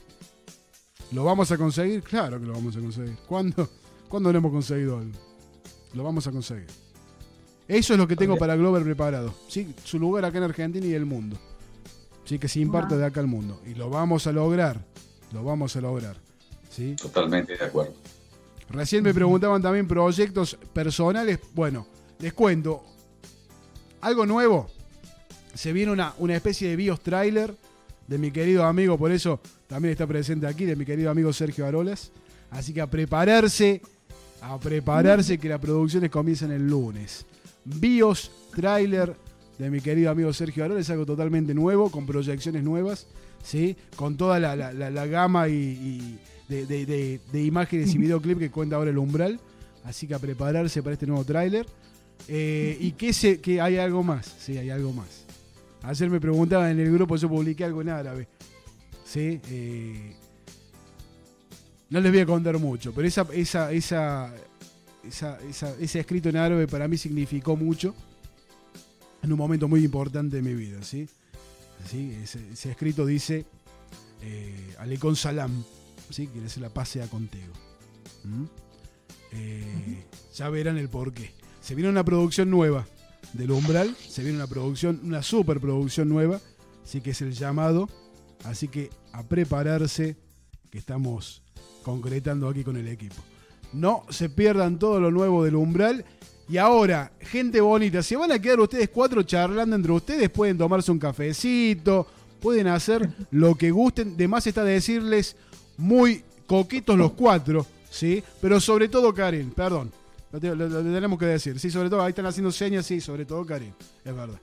[1.11, 2.03] ¿Lo vamos a conseguir?
[2.03, 3.15] Claro que lo vamos a conseguir.
[3.27, 3.69] ¿Cuándo,
[4.09, 5.17] ¿Cuándo lo hemos conseguido algo?
[5.93, 6.67] Lo vamos a conseguir.
[7.67, 9.33] Eso es lo que tengo para Glover preparado.
[9.47, 9.73] ¿sí?
[9.83, 11.37] Su lugar acá en Argentina y el mundo.
[12.25, 12.39] ¿sí?
[12.39, 13.61] Que se imparte de acá al mundo.
[13.65, 14.85] Y lo vamos a lograr.
[15.33, 16.17] Lo vamos a lograr.
[16.69, 16.95] ¿sí?
[16.95, 17.93] Totalmente de acuerdo.
[18.69, 21.39] Recién me preguntaban también proyectos personales.
[21.53, 21.87] Bueno,
[22.19, 22.83] les cuento.
[24.01, 24.69] Algo nuevo.
[25.53, 27.55] Se viene una, una especie de bios trailer
[28.07, 31.65] de mi querido amigo, por eso también está presente aquí, de mi querido amigo Sergio
[31.65, 32.11] Arolas.
[32.49, 33.81] Así que a prepararse,
[34.41, 37.25] a prepararse que las producciones comienzan el lunes.
[37.65, 39.13] Bios trailer
[39.59, 43.07] de mi querido amigo Sergio Arolas algo totalmente nuevo, con proyecciones nuevas,
[43.43, 43.75] ¿sí?
[43.95, 46.17] con toda la, gama y,
[46.47, 49.39] de, imágenes y videoclip que cuenta ahora el umbral.
[49.83, 51.65] Así que a prepararse para este nuevo tráiler.
[52.27, 55.26] Eh, y que, se, que hay algo más, sí, hay algo más.
[55.83, 58.27] Ayer me preguntaban en el grupo, yo publiqué algo en árabe.
[59.05, 59.39] ¿Sí?
[59.49, 60.15] Eh,
[61.89, 64.33] no les voy a contar mucho, pero esa, esa, esa,
[65.79, 67.95] ese escrito en árabe para mí significó mucho
[69.23, 70.83] en un momento muy importante de mi vida.
[70.83, 71.07] ¿sí?
[72.21, 73.45] Ese, escrito dice,
[74.21, 75.63] eh, Alecón Salam,
[76.09, 76.27] ¿sí?
[76.27, 77.53] quiere decir la paz sea contigo.
[78.25, 78.43] ¿Mm?
[79.33, 80.03] Eh,
[80.35, 81.31] ya verán el porqué.
[81.61, 82.85] Se viene una producción nueva
[83.33, 83.95] del Umbral.
[83.95, 86.39] Se viene una producción, una superproducción nueva.
[86.83, 87.89] Así que es el llamado.
[88.43, 90.15] Así que a prepararse,
[90.69, 91.41] que estamos
[91.83, 93.15] concretando aquí con el equipo.
[93.73, 96.05] No se pierdan todo lo nuevo del Umbral.
[96.49, 100.29] Y ahora, gente bonita, se van a quedar ustedes cuatro charlando entre ustedes.
[100.29, 102.07] Pueden tomarse un cafecito,
[102.39, 104.15] pueden hacer lo que gusten.
[104.15, 105.35] De más está decirles
[105.77, 108.23] muy coquitos los cuatro, ¿sí?
[108.41, 109.91] Pero sobre todo Karen, perdón.
[110.31, 111.59] Lo, tenemos que decir.
[111.59, 113.73] Sí, sobre todo, ahí están haciendo señas, sí, sobre todo Karin.
[114.03, 114.39] Es verdad.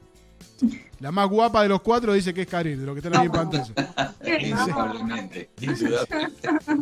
[1.00, 3.26] La más guapa de los cuatro dice que es Karin, de lo que están ahí
[3.26, 3.74] en pantalla.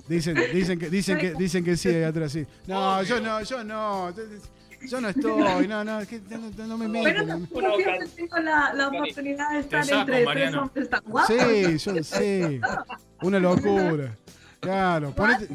[0.08, 2.46] Dicen, dicen, que, dicen, que, dicen que sí, ahí atrás, sí.
[2.66, 4.12] No, yo no, yo no.
[4.88, 7.38] Yo no estoy, no, no, que no, no me meto.
[7.50, 11.36] Bueno, no, siempre tengo la, la oportunidad de estar entre tres hombres tan guapos.
[11.36, 12.60] Sí, yo sé.
[13.22, 14.16] Una locura.
[14.62, 15.48] Claro, ponete.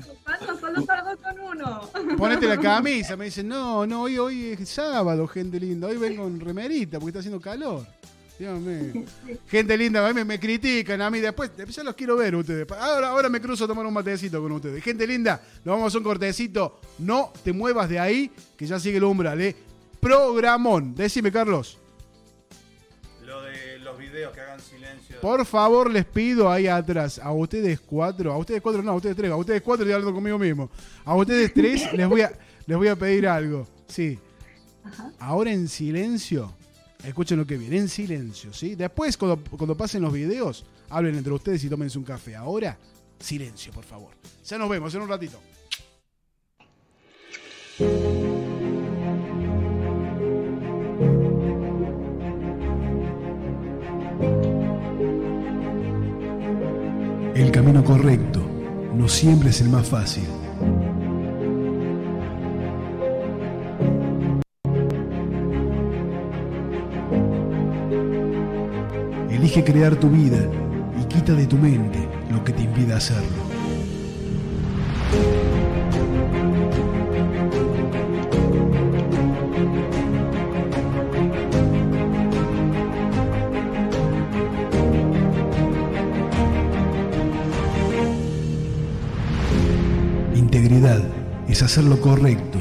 [0.59, 1.89] Solo salgo con uno.
[2.17, 3.15] Ponete la camisa.
[3.15, 5.87] Me dicen, no, no, hoy, hoy es sábado, gente linda.
[5.87, 7.87] Hoy vengo en remerita porque está haciendo calor.
[8.37, 9.05] Dios mío.
[9.47, 11.21] Gente linda, a mí me, critican a mí.
[11.21, 12.69] Después, ya los quiero ver ustedes.
[12.69, 14.83] Ahora, ahora me cruzo a tomar un matecito con ustedes.
[14.83, 16.81] Gente linda, nos vamos a hacer un cortecito.
[16.99, 19.55] No te muevas de ahí, que ya sigue el umbral, ¿eh?
[20.01, 20.93] Programón.
[20.95, 21.77] Decime, Carlos.
[23.25, 24.59] Lo de los videos que hagan
[25.21, 29.15] por favor, les pido ahí atrás, a ustedes cuatro, a ustedes cuatro, no, a ustedes
[29.15, 30.69] tres, a ustedes cuatro estoy hablando conmigo mismo.
[31.05, 32.31] A ustedes tres les voy a,
[32.65, 33.67] les voy a pedir algo.
[33.87, 34.19] Sí.
[35.19, 36.53] Ahora en silencio,
[37.03, 38.75] escuchen lo que viene, en silencio, ¿sí?
[38.75, 42.35] Después, cuando, cuando pasen los videos, hablen entre ustedes y tómense un café.
[42.35, 42.77] Ahora,
[43.19, 44.11] silencio, por favor.
[44.45, 45.39] Ya nos vemos en un ratito.
[57.37, 58.41] El camino correcto
[58.95, 60.23] no siempre es el más fácil.
[69.29, 70.39] Elige crear tu vida
[70.99, 71.99] y quita de tu mente
[72.31, 73.46] lo que te impida hacerlo.
[91.57, 92.59] Es hacer lo correcto,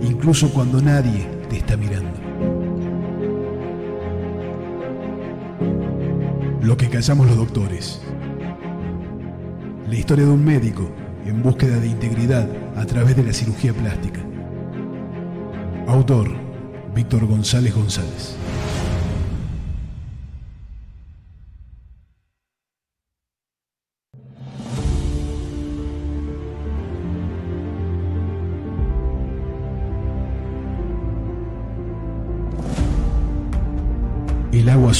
[0.00, 2.16] incluso cuando nadie te está mirando.
[6.62, 8.00] Lo que callamos los doctores.
[9.88, 10.88] La historia de un médico
[11.26, 14.20] en búsqueda de integridad a través de la cirugía plástica.
[15.88, 16.30] Autor,
[16.94, 18.36] Víctor González González.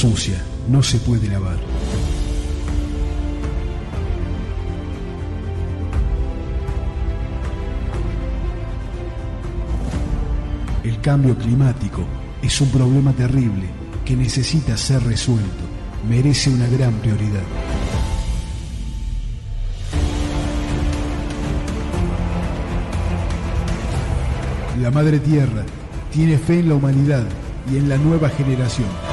[0.07, 1.59] Sucia no se puede lavar.
[10.85, 12.07] El cambio climático
[12.41, 13.69] es un problema terrible
[14.05, 15.65] que necesita ser resuelto.
[16.09, 17.43] Merece una gran prioridad.
[24.81, 25.65] La Madre Tierra
[26.13, 27.25] tiene fe en la humanidad
[27.73, 29.06] y en la nueva generación.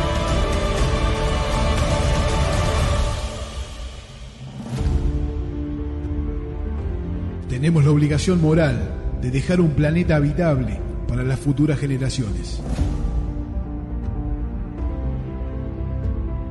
[7.63, 12.59] Tenemos la obligación moral de dejar un planeta habitable para las futuras generaciones.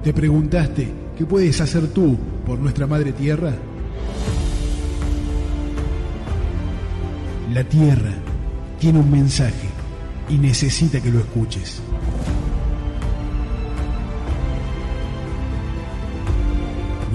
[0.03, 3.53] ¿Te preguntaste qué puedes hacer tú por nuestra Madre Tierra?
[7.53, 8.15] La Tierra
[8.81, 9.69] tiene un mensaje
[10.31, 11.83] y necesita que lo escuches.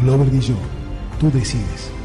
[0.04, 0.56] Glover y yo,
[1.20, 1.97] tú decides.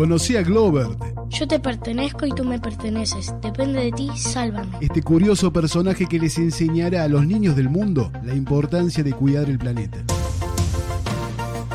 [0.00, 0.86] Conocí a Glover,
[1.28, 3.34] Yo te pertenezco y tú me perteneces.
[3.42, 4.78] Depende de ti, sálvame.
[4.80, 9.50] este curioso personaje que les enseñará a los niños del mundo la importancia de cuidar
[9.50, 9.98] el planeta.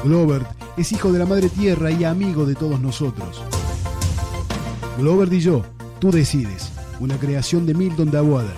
[0.04, 0.42] Glover
[0.76, 3.44] es hijo de la Madre Tierra y amigo de todos nosotros.
[4.98, 5.64] Glover y yo,
[6.00, 6.72] tú decides.
[7.00, 8.56] Una creación de Milton Dabuada.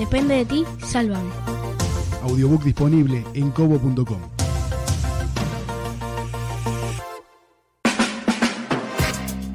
[0.00, 1.30] Depende de ti, sálvame.
[2.24, 4.33] Audiobook disponible en cobo.com.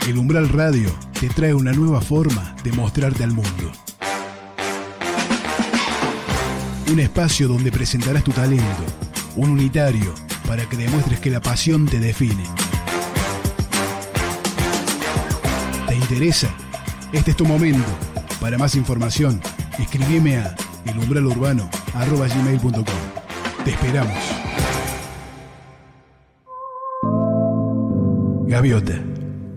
[0.09, 3.71] El Umbral Radio te trae una nueva forma de mostrarte al mundo.
[6.91, 8.83] Un espacio donde presentarás tu talento,
[9.35, 10.15] un unitario
[10.47, 12.43] para que demuestres que la pasión te define.
[15.87, 16.49] ¿Te interesa?
[17.13, 17.85] Este es tu momento.
[18.41, 19.39] Para más información,
[19.77, 22.83] escribime a elumbralurbano.com.
[23.63, 24.17] Te esperamos.
[28.47, 28.99] Gaviota,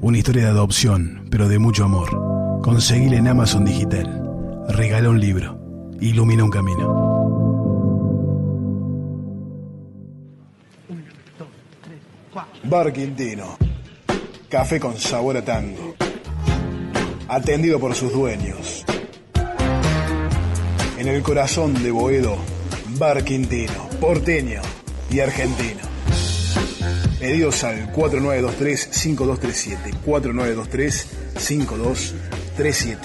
[0.03, 2.61] una historia de adopción, pero de mucho amor.
[2.61, 4.65] Conseguile en Amazon Digital.
[4.69, 5.59] Regala un libro.
[6.01, 7.13] Ilumina un camino.
[12.65, 13.57] Bar Quintino.
[14.49, 15.95] Café con sabor a tango.
[17.29, 18.85] Atendido por sus dueños.
[20.99, 22.37] En el corazón de Boedo,
[22.99, 24.63] Bar Quintino, porteño
[25.11, 25.92] y argentino.
[27.23, 29.79] Pedidos al 4923-5237.
[30.05, 32.99] 4923-5237.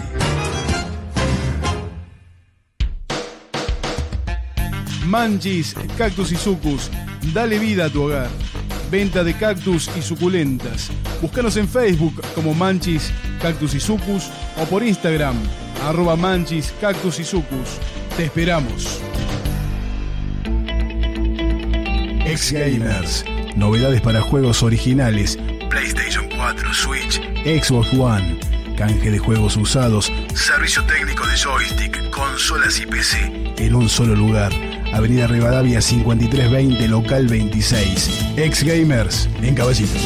[5.05, 6.89] Manchis, Cactus y Sucus.
[7.31, 8.31] Dale vida a tu hogar.
[8.89, 10.89] Venta de cactus y suculentas.
[11.21, 15.35] Búscanos en Facebook como Manchis, Cactus y Sucus o por Instagram,
[15.85, 17.77] arroba Manchis, Cactus y Sucus.
[18.15, 18.99] Te esperamos.
[22.25, 23.23] Ex Gamers.
[23.57, 25.35] Novedades para juegos originales.
[25.71, 28.39] PlayStation 4, Switch, Xbox One.
[28.77, 30.13] Canje de juegos usados.
[30.35, 33.55] Servicio técnico de joystick, consolas y PC.
[33.57, 34.51] En un solo lugar.
[34.93, 38.35] Avenida Rivadavia 5320, local 26.
[38.37, 39.97] Ex Gamers, en Caballito.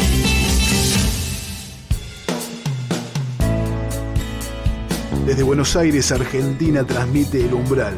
[5.25, 7.95] Desde Buenos Aires, Argentina, transmite El Umbral.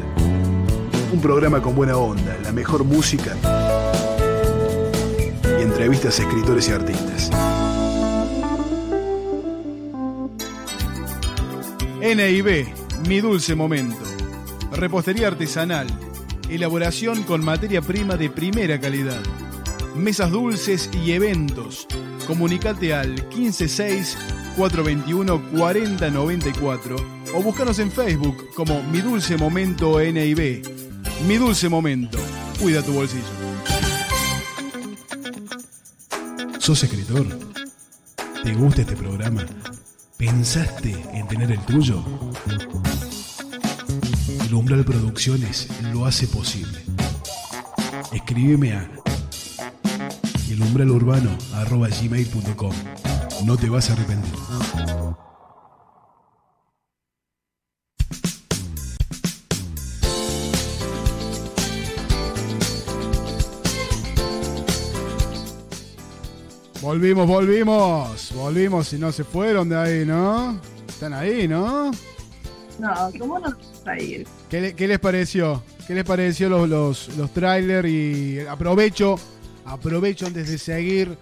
[1.12, 3.36] Un programa con buena onda, la mejor música
[5.84, 7.30] entrevistas a escritores y artistas.
[12.00, 12.66] NIB,
[13.06, 14.02] mi dulce momento.
[14.72, 15.86] Repostería artesanal.
[16.48, 19.20] Elaboración con materia prima de primera calidad.
[19.94, 21.86] Mesas dulces y eventos.
[22.26, 23.28] Comunicate al
[24.56, 26.96] 156-421-4094
[27.34, 30.62] o búscanos en Facebook como Mi Dulce Momento NIB.
[31.28, 32.16] Mi Dulce Momento.
[32.58, 33.43] Cuida tu bolsillo.
[36.64, 37.28] ¿Sos escritor?
[38.42, 39.44] ¿Te gusta este programa?
[40.16, 42.02] ¿Pensaste en tener el tuyo?
[44.46, 46.80] El Umbral Producciones lo hace posible.
[48.12, 48.88] Escríbeme a
[50.48, 52.72] elumbralurbano.gmail.com
[53.44, 54.32] No te vas a arrepentir.
[66.94, 70.60] Volvimos, volvimos, volvimos y no se fueron de ahí, ¿no?
[70.88, 71.90] Están ahí, ¿no?
[72.78, 73.48] No, ¿cómo no
[73.84, 74.24] a ir?
[74.48, 75.60] ¿Qué, le- qué les pareció?
[75.88, 77.88] ¿Qué les pareció los, los, los trailers?
[77.88, 79.16] Y aprovecho,
[79.64, 81.18] aprovecho antes de seguir,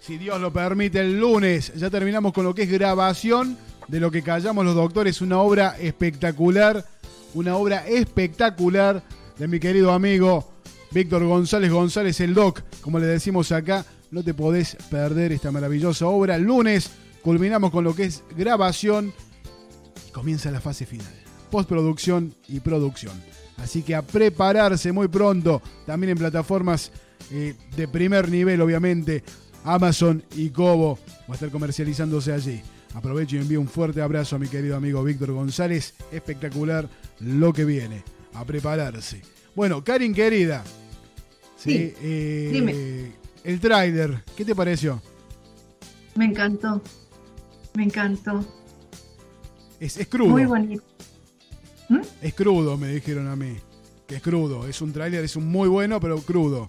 [0.00, 1.72] si Dios lo permite, el lunes.
[1.76, 3.56] Ya terminamos con lo que es grabación
[3.86, 5.20] de lo que callamos los doctores.
[5.20, 6.84] Una obra espectacular,
[7.34, 9.04] una obra espectacular
[9.38, 10.54] de mi querido amigo
[10.90, 13.84] Víctor González González, el doc, como le decimos acá.
[14.10, 16.36] No te podés perder esta maravillosa obra.
[16.36, 16.90] El lunes
[17.22, 19.12] culminamos con lo que es grabación
[20.06, 21.12] y comienza la fase final.
[21.50, 23.12] Postproducción y producción.
[23.58, 26.92] Así que a prepararse muy pronto, también en plataformas
[27.30, 29.24] eh, de primer nivel, obviamente,
[29.64, 30.98] Amazon y Kobo.
[31.28, 32.62] va a estar comercializándose allí.
[32.94, 35.94] Aprovecho y envío un fuerte abrazo a mi querido amigo Víctor González.
[36.10, 36.88] Espectacular
[37.20, 38.02] lo que viene.
[38.34, 39.20] A prepararse.
[39.54, 40.64] Bueno, Karin querida.
[41.56, 43.27] Sí, eh, dime.
[43.48, 45.00] El tráiler, ¿qué te pareció?
[46.16, 46.82] Me encantó.
[47.72, 48.44] Me encantó.
[49.80, 50.28] Es, es crudo.
[50.28, 50.82] Muy bonito.
[52.20, 53.56] Es crudo, me dijeron a mí.
[54.06, 54.68] Que es crudo.
[54.68, 56.66] Es un tráiler, es un muy bueno, pero crudo.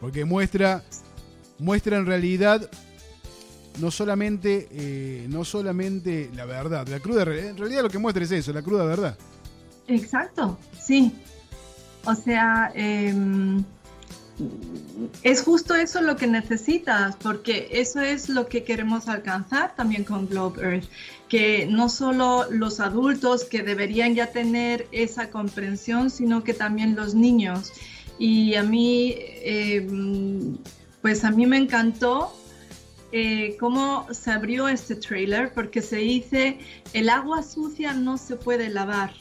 [0.00, 0.84] Porque muestra,
[1.58, 2.70] muestra en realidad
[3.80, 6.86] no solamente, eh, no solamente la verdad.
[6.86, 9.18] La cruda, en realidad lo que muestra es eso, la cruda verdad.
[9.88, 11.12] Exacto, sí.
[12.04, 13.64] O sea, em,
[15.22, 20.26] es justo eso lo que necesitas, porque eso es lo que queremos alcanzar también con
[20.28, 20.84] Globe Earth,
[21.28, 27.14] que no solo los adultos que deberían ya tener esa comprensión, sino que también los
[27.14, 27.72] niños.
[28.18, 30.58] Y a mí, em,
[31.00, 32.36] pues a mí me encantó
[33.12, 36.58] eh, cómo se abrió este trailer, porque se dice,
[36.92, 39.12] el agua sucia no se puede lavar.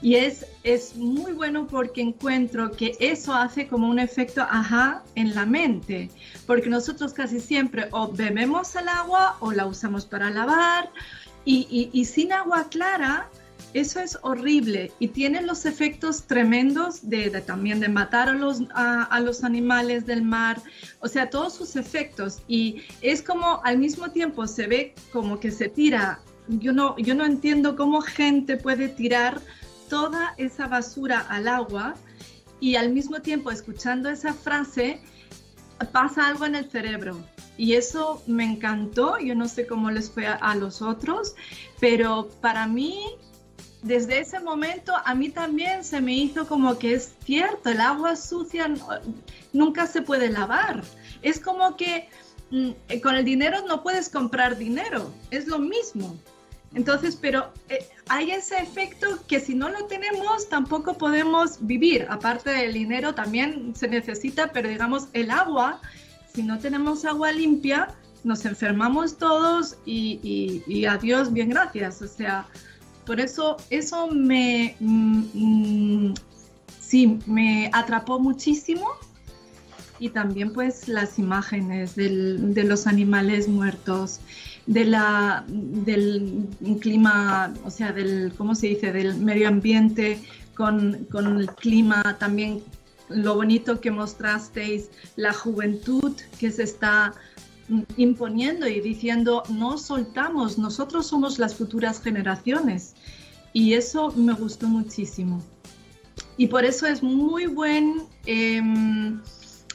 [0.00, 5.34] Y es, es muy bueno porque encuentro que eso hace como un efecto ajá en
[5.34, 6.08] la mente,
[6.46, 10.90] porque nosotros casi siempre o bebemos el agua o la usamos para lavar.
[11.44, 13.28] Y, y- sin agua clara
[13.74, 14.92] eso es horrible.
[14.98, 19.44] Y tiene los efectos tremendos de, de también de matar a los, a, a los
[19.44, 20.60] animales del mar,
[21.00, 22.38] o sea, todos sus efectos.
[22.48, 27.14] Y es como al mismo tiempo se ve como que se tira, yo no, yo
[27.14, 29.40] no entiendo cómo gente puede tirar
[29.88, 31.94] toda esa basura al agua
[32.60, 35.00] y al mismo tiempo escuchando esa frase
[35.92, 37.18] pasa algo en el cerebro.
[37.56, 41.34] Y eso me encantó, yo no sé cómo les fue a, los otros,
[41.80, 43.00] pero para mí,
[43.82, 48.14] desde ese momento, a mí también se me hizo como que es cierto, el agua
[48.14, 48.72] sucia
[49.52, 50.82] nunca se puede lavar.
[51.22, 52.08] Es como que
[52.50, 56.16] mm, eh, con el dinero no puedes comprar dinero, es lo mismo.
[56.74, 62.06] Entonces, pero eh, hay ese efecto que si no lo tenemos tampoco podemos vivir.
[62.10, 65.80] Aparte del dinero también se necesita, pero digamos el agua,
[66.34, 67.88] si no tenemos agua limpia,
[68.24, 72.02] nos enfermamos todos y, y- y adiós, bien gracias.
[72.02, 72.46] O sea,
[73.06, 75.22] por eso eso me, mm,
[76.08, 76.14] mm,
[76.80, 78.86] sí, me atrapó muchísimo
[79.98, 84.20] y también pues las imágenes de los animales muertos,
[84.68, 86.46] de la, del
[86.80, 90.20] clima, o sea, del, ¿cómo se dice?, del medio ambiente
[90.54, 92.62] con, con el clima, también
[93.08, 97.14] lo bonito que mostrasteis, la juventud que se está
[97.96, 102.94] imponiendo y diciendo, no soltamos, nosotros somos las futuras generaciones.
[103.54, 105.42] Y eso me gustó muchísimo.
[106.36, 109.18] Y por eso es muy buen, em,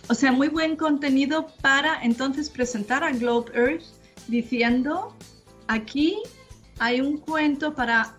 [0.08, 5.16] o sea, muy buen contenido para entonces presentar a Globe Earth diciendo,
[5.68, 6.18] aquí
[6.80, 8.16] hay un cuento para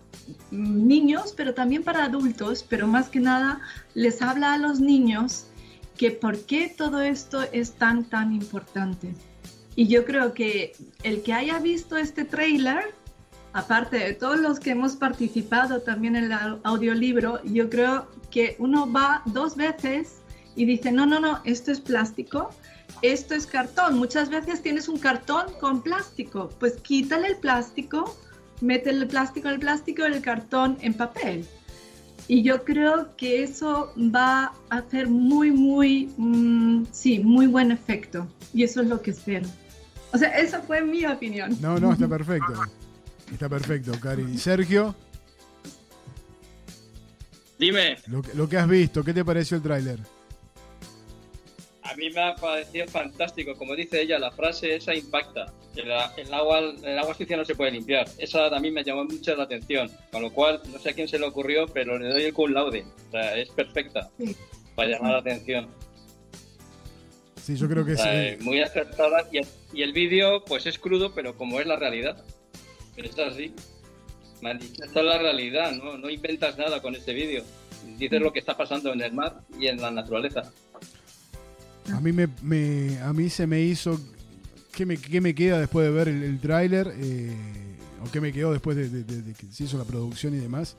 [0.51, 3.61] niños, pero también para adultos, pero más que nada
[3.93, 5.45] les habla a los niños
[5.97, 9.13] que por qué todo esto es tan, tan importante.
[9.75, 12.93] Y yo creo que el que haya visto este trailer,
[13.53, 18.55] aparte de todos los que hemos participado también en el au- audiolibro, yo creo que
[18.59, 20.17] uno va dos veces
[20.55, 22.49] y dice, no, no, no, esto es plástico,
[23.01, 23.97] esto es cartón.
[23.97, 28.17] Muchas veces tienes un cartón con plástico, pues quítale el plástico,
[28.61, 31.45] mete el plástico en el plástico y el cartón en papel.
[32.27, 38.27] Y yo creo que eso va a hacer muy, muy, mm, sí, muy buen efecto.
[38.53, 39.47] Y eso es lo que espero.
[40.11, 41.55] O sea, esa fue mi opinión.
[41.61, 42.53] No, no, está perfecto.
[43.31, 44.23] Está perfecto, Cari.
[44.33, 44.95] Y Sergio,
[47.57, 49.99] Dime, lo, que- lo que has visto, ¿qué te pareció el tráiler?
[51.85, 53.55] A mí me ha parecido fantástico.
[53.55, 55.53] Como dice ella, la frase esa impacta.
[55.75, 55.91] El,
[56.33, 58.07] agua, el agua sucia no se puede limpiar.
[58.17, 59.91] Esa también me llamó mucho la atención.
[60.11, 62.51] Con lo cual, no sé a quién se le ocurrió, pero le doy el cum
[62.51, 62.85] laude.
[63.07, 64.09] O sea, es perfecta
[64.75, 65.67] para llamar la atención.
[67.35, 68.43] Sí, yo creo que O sea, sí.
[68.43, 69.27] muy acertada.
[69.31, 72.23] Y el, y el vídeo, pues es crudo, pero como es la realidad.
[72.97, 73.53] Es así.
[74.41, 75.99] Manifiesta la realidad, ¿no?
[75.99, 77.43] No inventas nada con este vídeo.
[77.97, 80.51] Dices lo que está pasando en el mar y en la naturaleza.
[81.93, 83.99] A mí, me, me- a mí se me hizo.
[84.71, 86.93] ¿Qué me, qué me queda después de ver el, el tráiler?
[86.97, 87.33] Eh,
[88.05, 90.37] ¿O qué me quedó después de, de- de- de que se hizo la producción y
[90.37, 90.75] demás?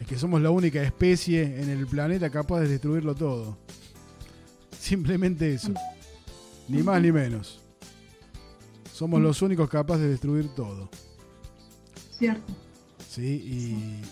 [0.00, 3.56] Es que somos la única especie en el planeta capaz de destruirlo todo.
[4.78, 5.72] Simplemente eso.
[6.68, 7.60] Ni más ni menos.
[8.92, 10.90] Somos los únicos capaces de destruir todo.
[12.18, 12.52] Cierto.
[13.08, 13.22] ¿sí?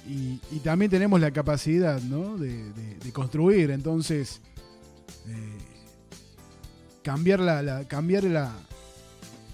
[0.09, 2.37] Y, y- y también tenemos la capacidad, ¿no?
[2.39, 4.41] De, de- de construir, entonces,
[5.27, 5.59] eh,
[7.03, 8.53] cambiar la, la- cambiar la,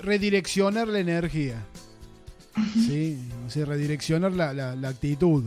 [0.00, 1.64] redireccionar la energía.
[2.74, 3.18] ¿sí?
[3.46, 5.44] O sea, redireccionar la, la- la actitud.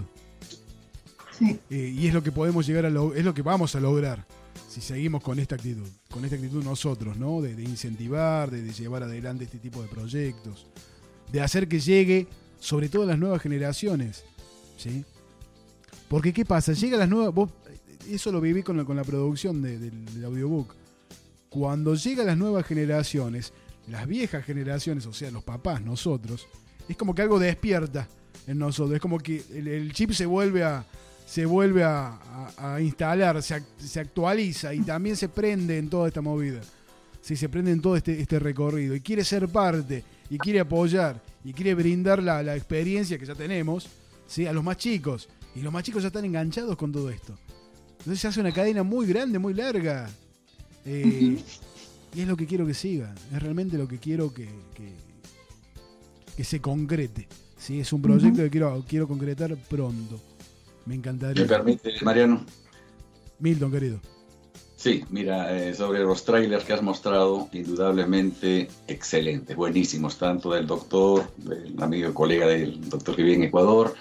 [1.37, 1.59] Sí.
[1.69, 4.25] Eh, y es lo que podemos llegar a lo- es lo que vamos a lograr
[4.69, 7.41] si seguimos con esta actitud, con esta actitud nosotros, ¿no?
[7.41, 10.65] De, de incentivar, de, de llevar adelante este tipo de proyectos,
[11.31, 12.27] de hacer que llegue,
[12.59, 14.23] sobre todo a las nuevas generaciones,
[14.77, 15.03] ¿sí?
[16.07, 16.71] Porque ¿qué pasa?
[16.71, 17.49] Llega a las nuevas, vos,
[18.09, 20.73] eso lo viví con la, con la producción de- del, del audiobook.
[21.51, 23.51] Cuando llega a las nuevas generaciones,
[23.89, 26.47] las viejas generaciones, o sea, los papás, nosotros,
[26.87, 28.07] es como que algo despierta
[28.47, 30.85] en nosotros, es como que el, chip se vuelve a,
[31.27, 32.17] se vuelve a,
[32.57, 36.61] a- instalar, se, se actualiza y también se prende en toda esta movida.
[37.19, 41.21] Sí, se prende en todo este, este recorrido y quiere ser parte y quiere apoyar
[41.43, 43.89] y quiere brindar la, la experiencia que ya tenemos
[44.25, 44.47] ¿sí?
[44.47, 45.27] a los más chicos.
[45.53, 47.37] Y los más chicos ya están enganchados con todo esto.
[47.99, 50.09] Entonces se hace una cadena muy grande, muy larga.
[50.85, 51.37] Eh,
[52.13, 53.13] y es lo que quiero que siga.
[53.33, 54.93] Es realmente lo que quiero que, que,
[56.35, 57.27] que se concrete.
[57.57, 57.79] ¿sí?
[57.79, 60.19] Es un proyecto que quiero, quiero concretar pronto.
[60.85, 61.47] Me ¿Me encantaría.
[61.47, 62.45] permite, Mariano?
[63.39, 63.99] Milton, querido.
[64.75, 71.31] Sí, mira, eh, sobre los trailers que has mostrado, indudablemente excelentes, buenísimos, tanto del doctor,
[71.37, 73.93] del amigo y colega del doctor que vive en Ecuador,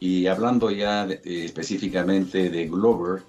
[0.00, 3.22] y hablando ya de- eh, específicamente de Glover,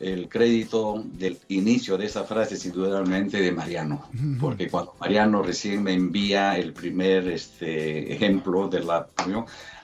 [0.00, 4.08] el crédito del inicio de esa frase es indudablemente de Mariano,
[4.40, 9.06] porque cuando Mariano recién me envía el primer este, ejemplo de la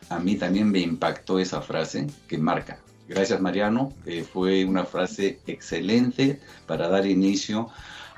[0.08, 2.78] a mí también me impactó esa frase que marca.
[3.08, 7.68] Gracias Mariano, eh, fue una frase excelente para dar inicio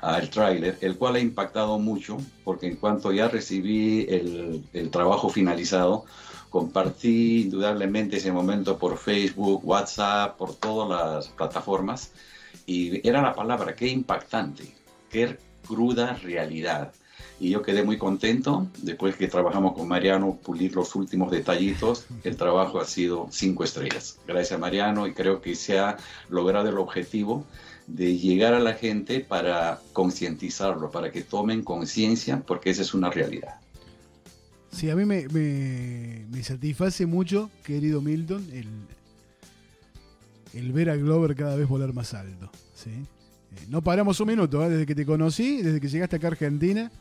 [0.01, 5.29] al tráiler, el cual ha impactado mucho, porque en cuanto ya recibí el, el trabajo
[5.29, 6.05] finalizado,
[6.49, 12.11] compartí indudablemente ese momento por Facebook, WhatsApp, por todas las plataformas,
[12.65, 14.73] y era la palabra, qué impactante,
[15.09, 15.37] qué
[15.67, 16.91] cruda realidad.
[17.39, 22.05] Y yo quedé muy contento después que trabajamos con Mariano, pulir los últimos detallitos.
[22.23, 24.19] El trabajo ha sido cinco estrellas.
[24.27, 25.97] Gracias Mariano y creo que se ha
[26.29, 27.45] logrado el objetivo
[27.87, 33.09] de llegar a la gente para concientizarlo, para que tomen conciencia, porque esa es una
[33.09, 33.55] realidad.
[34.71, 38.67] Sí, a mí me, me- me satisface mucho, querido Milton, el,
[40.53, 42.51] el ver a Glover cada vez volar más alto.
[42.75, 42.91] ¿sí?
[42.91, 44.69] Eh, no paramos un minuto, ¿eh?
[44.69, 46.91] desde que te conocí, desde que llegaste acá a Argentina.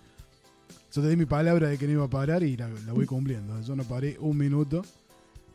[0.93, 3.05] Yo te di mi palabra de que no iba a parar y la, la voy
[3.05, 3.61] cumpliendo.
[3.61, 4.83] Yo no paré un minuto.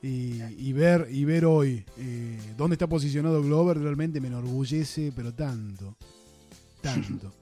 [0.03, 5.33] Y, y ver, y ver hoy eh, dónde está posicionado Glover realmente me enorgullece, pero
[5.33, 5.95] tanto.
[6.81, 7.33] Tanto.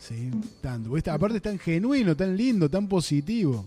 [0.00, 0.30] Sí,
[0.60, 0.90] tanto.
[1.10, 3.66] Aparte es tan genuino, tan lindo, tan positivo.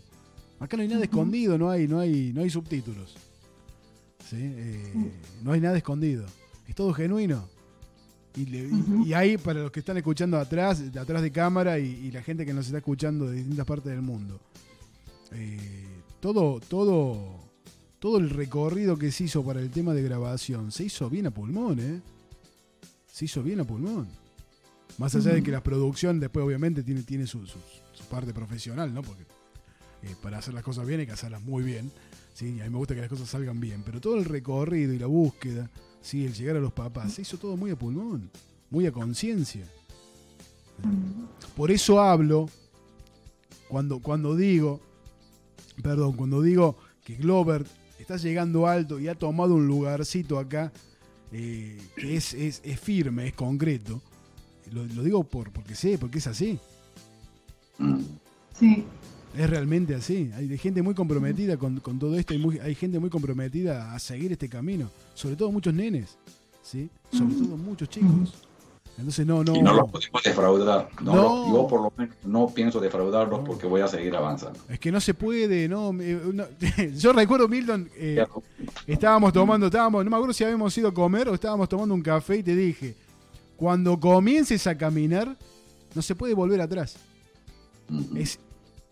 [0.59, 3.15] Acá no hay nada escondido, no hay, no hay, no hay subtítulos.
[4.29, 4.35] ¿Sí?
[4.39, 5.11] Eh,
[5.43, 6.25] no hay nada escondido.
[6.67, 7.47] Es todo genuino.
[8.35, 11.79] Y, le- y- y hay, para los que están escuchando atrás, de atrás de cámara
[11.79, 14.39] y, y la gente que nos está escuchando de distintas partes del mundo.
[15.31, 15.85] eh,
[16.19, 17.39] todo, todo,
[17.99, 21.31] todo el recorrido que se hizo para el tema de grabación se hizo bien a
[21.31, 22.01] pulmón, ¿eh?
[23.11, 24.07] Se hizo bien a pulmón.
[24.97, 27.57] Más allá de que la producción después obviamente tiene, tiene su, su-
[27.93, 29.01] su parte profesional, ¿no?
[29.01, 29.23] Porque
[30.03, 31.91] eh, para hacer las cosas bien hay que hacerlas muy bien.
[32.33, 32.55] ¿sí?
[32.57, 33.83] Y a mí me gusta que las cosas salgan bien.
[33.85, 35.69] Pero todo el recorrido y la búsqueda,
[36.01, 36.25] ¿sí?
[36.25, 38.29] el llegar a los papás, se hizo todo muy a pulmón,
[38.69, 39.65] muy a conciencia.
[41.55, 42.49] Por eso hablo,
[43.67, 44.79] cuando, cuando digo,
[45.83, 47.65] perdón, cuando digo que Glover
[47.99, 50.71] está llegando alto y ha tomado un lugarcito acá
[51.33, 54.01] eh, que es, es- es firme, es concreto.
[54.71, 56.59] Lo, lo digo por, porque sé, porque es así.
[58.57, 58.85] Sí.
[59.37, 60.31] Es realmente así.
[60.35, 62.33] Hay de gente muy comprometida con, con todo esto.
[62.33, 64.89] Hay, muy- hay gente muy comprometida a seguir este camino.
[65.13, 66.17] Sobre todo muchos nenes.
[66.63, 66.89] ¿sí?
[67.11, 68.33] Sobre todo muchos chicos.
[68.97, 69.55] Entonces, no, no.
[69.55, 70.89] Y no los podemos defraudar.
[71.01, 71.21] No, No.
[71.23, 74.59] lo- yo por lo menos no pienso defraudarlos porque voy a seguir avanzando.
[74.67, 75.91] Es que no se puede, no.
[76.01, 76.43] eh, no.
[76.97, 78.25] Yo recuerdo, Milton, eh,
[78.87, 82.01] estábamos tomando, estábamos, no me acuerdo si habíamos ido a comer o estábamos tomando un
[82.01, 82.95] café y te dije,
[83.55, 85.37] cuando comiences a caminar,
[85.95, 86.97] no se puede volver atrás.
[87.87, 88.17] Mm.
[88.17, 88.37] Es,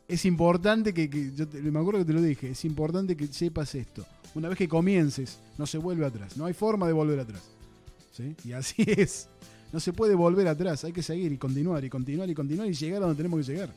[0.07, 3.27] es importante que, que- yo te- me acuerdo que te lo dije, es importante que
[3.27, 4.05] sepas esto.
[4.35, 6.37] Una vez que comiences, no se vuelve atrás.
[6.37, 7.41] No hay forma de volver atrás.
[8.13, 8.35] ¿Sí?
[8.45, 9.27] Y así es.
[9.73, 10.83] No se puede volver atrás.
[10.85, 13.51] Hay que seguir y continuar y continuar y continuar y llegar a donde tenemos que
[13.53, 13.73] llegar.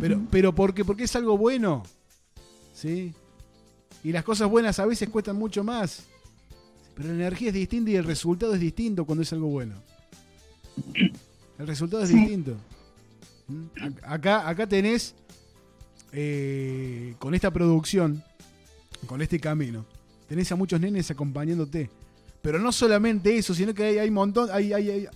[0.00, 0.84] Pero, pero ¿por qué?
[0.84, 1.82] Porque es algo bueno.
[2.74, 3.12] ¿Sí?
[4.04, 6.04] Y las cosas buenas a veces cuestan mucho más.
[6.94, 9.74] Pero la energía es distinta y el resultado es distinto cuando es algo bueno.
[11.58, 12.16] El resultado es Sí.
[12.16, 12.56] distinto.
[13.48, 13.64] ¿Mm?
[13.76, 15.14] Ac- Acá, acá tenés,
[16.12, 18.22] eh, con esta producción,
[19.06, 19.84] con este camino,
[20.28, 21.90] tenés a muchos nenes acompañándote.
[22.42, 25.08] Pero no solamente eso, sino que hay, hay montón, hay, hay- hay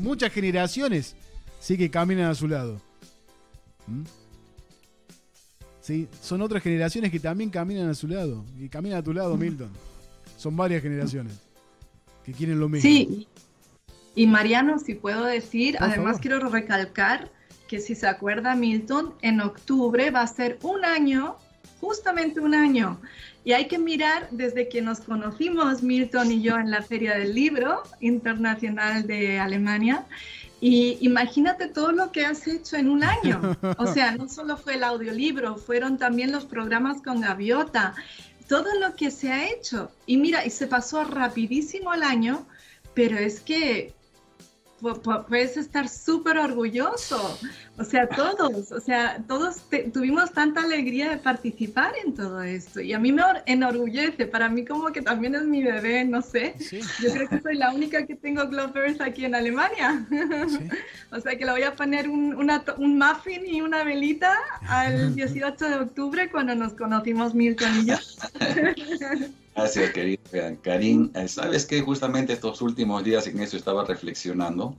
[0.00, 1.14] muchas generaciones
[1.60, 2.80] sí que caminan a su lado.
[3.86, 4.02] ¿Mm?
[5.80, 8.44] Sí, son otras generaciones que también caminan a su lado.
[8.58, 9.68] Y caminan a tu lado, Milton.
[10.38, 11.34] Son varias generaciones
[12.24, 12.88] que quieren lo mismo.
[12.88, 13.28] Sí,
[14.14, 16.20] y Mariano, si puedo decir, Por además favor.
[16.20, 17.30] quiero recalcar
[17.74, 21.34] que si se acuerda Milton, en octubre va a ser un año,
[21.80, 23.00] justamente un año.
[23.44, 27.34] Y hay que mirar desde que nos conocimos, Milton y yo, en la Feria del
[27.34, 30.06] Libro Internacional de Alemania.
[30.60, 33.56] Y imagínate todo lo que has hecho en un año.
[33.76, 37.96] O sea, no solo fue el audiolibro, fueron también los programas con Gaviota,
[38.48, 39.90] todo lo que se ha hecho.
[40.06, 42.46] Y mira, y se pasó rapidísimo el año,
[42.94, 43.94] pero es que
[44.92, 47.38] puedes estar súper orgulloso.
[47.76, 52.80] O sea, todos, o sea, todos te- tuvimos tanta alegría de participar en todo esto.
[52.80, 56.22] Y a mí me or- enorgullece, para mí como que también es mi bebé, no
[56.22, 56.54] sé.
[56.60, 60.06] Sí, Yo creo que soy la única que tengo Glovers aquí en Alemania.
[60.48, 60.68] sí.
[61.10, 64.34] O sea que le voy a poner un, una un muffin y una velita
[64.68, 67.96] al 18 de octubre cuando nos conocimos Milton y yo.
[69.54, 70.22] Gracias, querido
[70.62, 71.12] Karim.
[71.28, 74.76] Sabes que justamente estos últimos días en eso estaba reflexionando,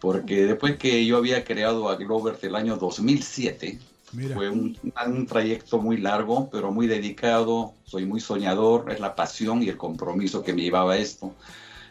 [0.00, 3.78] porque después que yo había creado a Glovert el año 2007,
[4.12, 4.34] Mira.
[4.36, 7.74] fue un, un trayecto muy largo, pero muy dedicado.
[7.84, 11.34] Soy muy soñador, es la pasión y el compromiso que me llevaba a esto.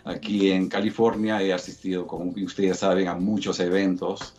[0.04, 4.34] Aquí en California he asistido, como ustedes saben, a muchos eventos.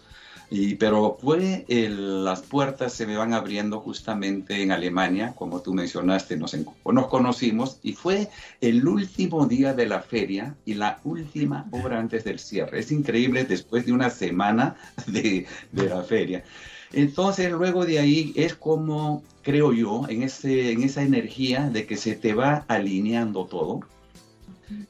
[0.54, 5.72] Y, pero fue el- las puertas se me van abriendo justamente en Alemania, como tú
[5.72, 8.28] mencionaste, nos, nos conocimos y fue
[8.60, 12.80] el último día de la feria y la última hora antes del cierre.
[12.80, 14.76] Es increíble después de una semana
[15.06, 16.44] de, de la feria.
[16.92, 21.96] Entonces, luego de ahí es como, creo yo, en, ese, en esa energía de que
[21.96, 23.80] se te va alineando todo.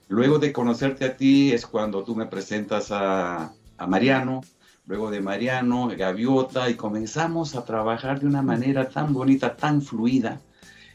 [0.08, 4.40] Luego de conocerte a ti es cuando tú me presentas a, a Mariano,
[4.86, 10.40] luego de Mariano, Gaviota, y comenzamos a trabajar de una manera tan bonita, tan fluida,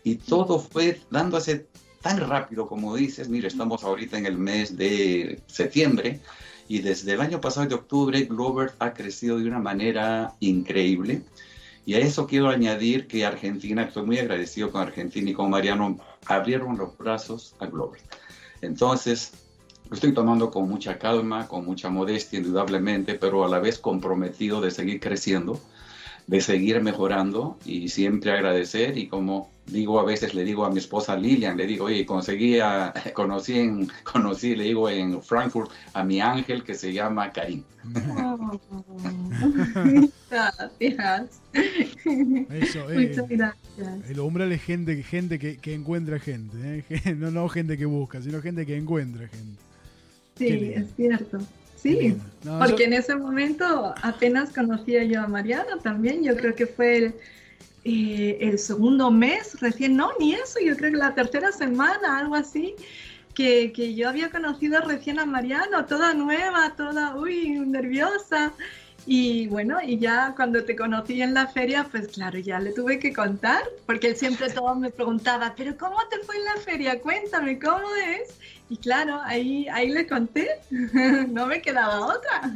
[0.03, 1.67] y todo fue dándose
[2.01, 3.29] tan rápido como dices.
[3.29, 6.19] Mira, estamos ahorita en el mes de septiembre,
[6.67, 11.23] y desde el año pasado de octubre, Glover ha crecido de una manera increíble.
[11.85, 15.97] Y a eso quiero añadir que Argentina, estoy muy agradecido con Argentina y con Mariano,
[16.25, 18.01] abrieron los brazos a Glover.
[18.61, 19.31] Entonces,
[19.89, 24.59] lo estoy tomando con mucha calma, con mucha modestia, indudablemente, pero a la vez comprometido
[24.61, 25.59] de seguir creciendo,
[26.27, 28.97] de seguir mejorando y siempre agradecer.
[28.97, 32.59] Y como digo, a veces le digo a mi esposa Lilian, le digo, oye, conseguí
[32.59, 37.63] a, conocí, en, conocí, le digo en Frankfurt a mi ángel que se llama Karim.
[38.17, 38.59] Oh,
[40.29, 41.41] gracias.
[41.53, 44.09] Eso, eh, Muchas gracias.
[44.09, 46.83] El umbral es gente, gente que, que encuentra gente.
[46.89, 47.15] ¿eh?
[47.15, 49.66] No, no gente que busca, sino gente que encuentra gente.
[50.37, 51.39] Sí, es cierto.
[51.75, 52.17] Sí.
[52.43, 56.23] No, porque en ese momento apenas conocía yo a Mariano también.
[56.23, 57.15] Yo creo que fue el,
[57.83, 62.35] eh, el segundo mes, recién, no, ni eso, yo creo que la tercera semana, algo
[62.35, 62.75] así,
[63.33, 68.53] que, que yo había conocido recién a Mariano, toda nueva, toda, uy, nerviosa.
[69.09, 72.99] Y bueno, y ya cuando te conocí en la feria, pues claro, ya le tuve
[72.99, 76.99] que contar, porque él siempre todo me preguntaba, pero ¿cómo te fue en la feria?
[76.99, 78.35] Cuéntame, ¿cómo es?
[78.69, 80.49] Y claro, ahí, ahí le conté,
[81.29, 82.51] no me quedaba otra.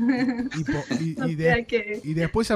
[0.57, 2.51] y, po- y- O y de- sea que- y después,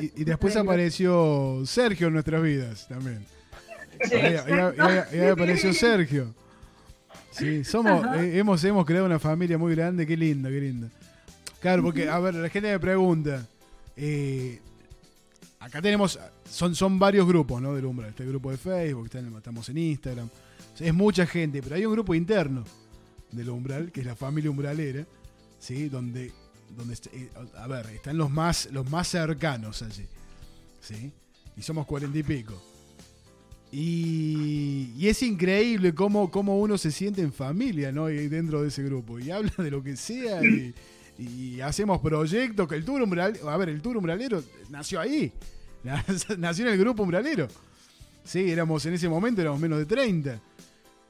[0.00, 3.26] y, y después apareció Sergio en nuestras vidas también.
[4.04, 6.34] Sí, Ahí, apareció Sergio.
[7.30, 10.88] Sí, somos, eh, hemos, hemos creado una familia muy grande, qué lindo, qué lindo.
[11.64, 13.48] Claro, porque, a ver, la gente me pregunta.
[13.96, 14.60] eh,
[15.58, 17.74] acá tenemos, son, son varios grupos, ¿no?
[17.74, 18.10] Del Umbral.
[18.10, 20.26] Está el grupo de Facebook, estamos en Instagram.
[20.26, 22.64] O sea, es mucha gente, pero hay un grupo interno
[23.32, 25.06] del Umbral, que es la familia umbralera,
[25.58, 25.88] ¿sí?
[25.88, 26.32] Donde,
[26.76, 30.04] donde eh, a ver, están los más, los más cercanos allí,
[30.82, 31.10] ¿sí?
[31.56, 32.62] Y somos cuarenta y pico.
[33.72, 38.10] Y, y es increíble cómo, cómo uno se siente en familia, ¿no?
[38.10, 39.18] Y dentro de ese grupo.
[39.18, 40.74] Y habla de lo que sea y,
[41.18, 42.68] y hacemos proyectos.
[42.68, 45.32] Que el tour umbral, a ver, el tour umbralero nació ahí.
[46.38, 47.46] Nació en el grupo umbralero.
[48.24, 50.40] Sí, éramos en ese momento, éramos menos de 30.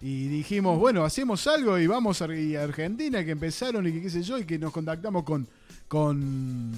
[0.00, 4.22] Y dijimos, bueno, hacemos algo y vamos a, Argentina, que empezaron y que qué sé
[4.22, 5.46] yo, y que nos contactamos con,
[5.86, 6.72] con,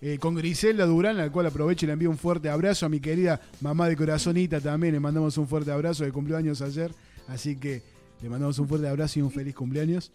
[0.00, 3.00] eh, con Griselda Durán, al cual aprovecho y le envío un fuerte abrazo a mi
[3.00, 4.94] querida mamá de corazonita también.
[4.94, 6.92] Le mandamos un fuerte abrazo de cumpleaños ayer.
[7.26, 7.82] Así que
[8.22, 10.12] le mandamos un fuerte abrazo y un feliz cumpleaños.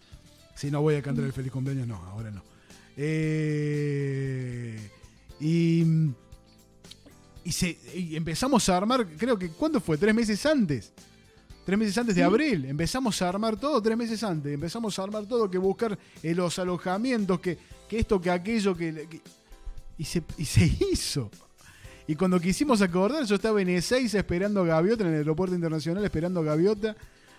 [0.58, 2.43] Si no voy a cantar el feliz cumpleaños, no, ahora no.
[3.60, 4.89] Eh,
[5.39, 5.84] y,
[7.43, 9.97] y, se- y empezamos a armar, creo que, ¿cuándo fue?
[9.97, 10.91] Tres meses antes.
[11.66, 12.66] Tres meses antes de abril.
[12.66, 14.53] Empezamos a armar todo tres meses antes.
[14.53, 17.58] Empezamos a armar todo, que buscar eh, los alojamientos, que,
[17.89, 19.22] que esto, que aquello, que, que-
[19.97, 21.30] y, se, y se hizo.
[22.08, 26.03] Y cuando quisimos acordar, yo estaba en E6 esperando a Gaviota, en el aeropuerto internacional
[26.05, 26.95] esperando a Gaviota,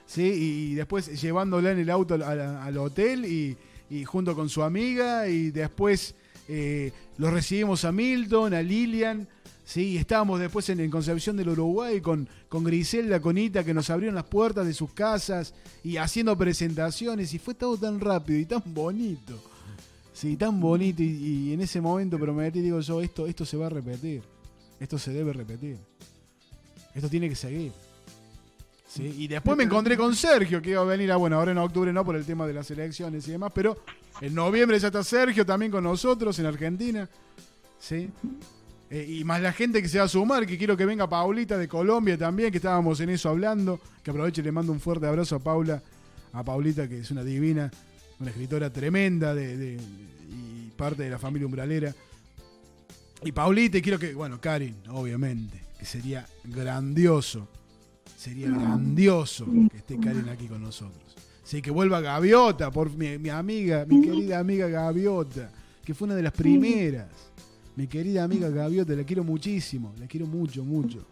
[0.09, 0.23] ¿sí?
[0.23, 3.57] y después llevándola en el auto al, hotel y,
[4.05, 6.15] junto con su amiga, y después
[6.49, 9.29] eh, lo recibimos a Milton, a Lilian,
[9.65, 9.91] ¿sí?
[9.91, 13.91] y estábamos después en, en, Concepción del Uruguay con, con Griselda, con Ita, que nos
[13.91, 15.55] abrieron las puertas de sus casas
[15.85, 19.41] y haciendo presentaciones, y fue todo tan rápido y tan bonito.
[20.13, 23.67] Sí, tan bonito y, y en ese momento prometí, digo yo, esto, esto se va
[23.67, 24.23] a repetir.
[24.81, 25.77] Esto se debe repetir.
[26.95, 27.73] Esto tiene que seguir.
[28.89, 29.15] ¿Sí?
[29.19, 31.93] Y después me encontré con Sergio, que iba a venir, a, bueno, ahora en octubre
[31.93, 33.77] no por el tema de las elecciones y demás, pero
[34.21, 37.09] en noviembre ya está Sergio también con nosotros en Argentina.
[37.79, 38.11] ¿Sí?
[38.91, 41.59] Eh, y más la gente que se va a sumar, que quiero que venga Paulita
[41.59, 43.79] de Colombia también, que estábamos en eso hablando.
[44.03, 45.83] Que aproveche y le mando un fuerte abrazo a Paula,
[46.33, 47.71] a Paulita, que es una divina,
[48.19, 51.95] una escritora tremenda de, de, y parte de la familia umbralera.
[53.23, 57.49] Y Paulita, y quiero que, bueno, Karin, obviamente, que sería grandioso,
[58.19, 61.15] sería grandioso que esté Karin aquí con nosotros.
[61.45, 65.51] Sí, que vuelva Gaviota, por mi, mi, amiga, mi querida amiga Gaviota,
[65.85, 67.09] que fue una de las primeras.
[67.77, 71.07] Mi querida amiga Gaviota, la quiero muchísimo, la quiero mucho, mucho.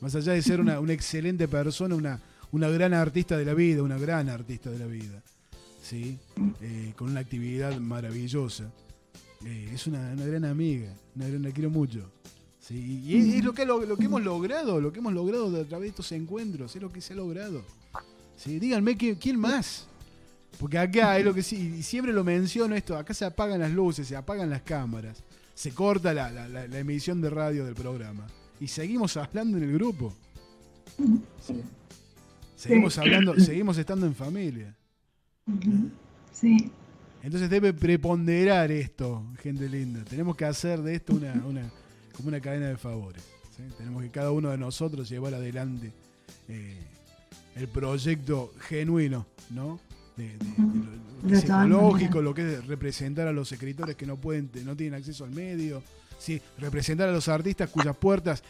[0.00, 2.20] Más allá de ser una, una excelente persona, una,
[2.50, 5.22] una gran artista de la vida, una gran artista de la vida.
[5.80, 6.18] ¿sí?
[6.60, 8.70] Eh, con una actividad maravillosa.
[9.44, 12.10] Eh, es una, una, gran amiga, una gran, la quiero mucho.
[12.70, 13.02] ¿Sí?
[13.04, 15.64] Y es, es lo, que, lo, lo, que hemos logrado, lo que hemos logrado a
[15.64, 17.64] través de estos encuentros, es lo que se ha logrado.
[18.36, 18.60] ¿sí?
[18.60, 19.86] Díganme quién más.
[20.58, 23.72] Porque acá es lo que sí, y siempre lo menciono esto, acá se apagan las
[23.72, 25.22] luces, se apagan las cámaras,
[25.54, 28.26] se corta la, la, la, la emisión de radio del programa.
[28.60, 30.14] Y seguimos hablando en el grupo.
[31.40, 31.62] ¿sí?
[32.56, 34.76] Seguimos hablando, seguimos estando en familia.
[36.32, 36.70] Sí.
[37.22, 40.04] Entonces debe preponderar esto, gente linda.
[40.04, 41.72] Tenemos que hacer de esto una, una
[42.20, 43.22] como una cadena de favores.
[43.56, 43.62] ¿sí?
[43.76, 45.92] Tenemos que cada uno de nosotros llevar adelante
[46.48, 46.78] eh,
[47.56, 49.80] el proyecto genuino, ¿no?
[50.16, 54.04] De, de, de lo, que es ecológico, lo que es representar a los escritores que
[54.04, 55.82] no pueden, no tienen acceso al medio,
[56.18, 56.42] ¿sí?
[56.58, 58.42] representar a los artistas cuyas puertas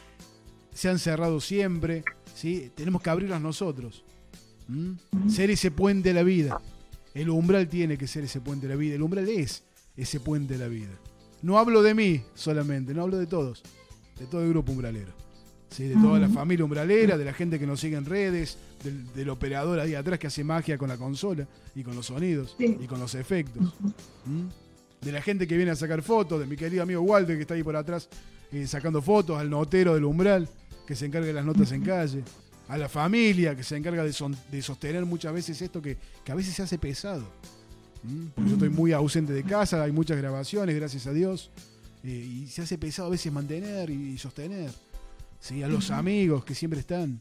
[0.75, 2.03] se han cerrado siempre,
[2.35, 2.73] ¿sí?
[2.75, 4.05] tenemos que abrirlas nosotros.
[4.68, 5.29] ¿Mm?
[5.29, 6.61] Ser ese puente de la vida.
[7.14, 8.95] El umbral tiene que ser ese puente de la vida.
[8.95, 9.62] El umbral es
[9.97, 10.91] ese puente de la vida.
[11.43, 13.62] No hablo de mí solamente, no hablo de todos.
[14.18, 15.12] De todo el grupo umbralero.
[15.70, 15.84] ¿sí?
[15.84, 19.28] De toda la familia umbralera, de la gente que nos sigue en redes, del, del,
[19.30, 22.76] operador ahí atrás que hace magia con la consola y con los sonidos sí.
[22.80, 23.74] y con los efectos.
[24.26, 25.05] ¿Mm?
[25.05, 27.55] De la gente que viene a sacar fotos, de mi querido amigo Walter que está
[27.55, 28.09] ahí por atrás
[28.53, 30.49] eh, sacando fotos, al notero del umbral
[30.86, 32.22] que se encarga de las notas en calle
[32.70, 36.30] a la familia que se encarga de, son, de sostener muchas veces esto que, que,
[36.30, 37.24] a veces se hace pesado.
[38.34, 41.51] Porque yo estoy muy ausente de casa, hay muchas grabaciones, gracias a Dios,
[42.03, 44.70] eh, y se hace pesado a veces mantener y, y sostener.
[45.40, 45.62] ¿sí?
[45.62, 47.20] A los amigos que siempre están.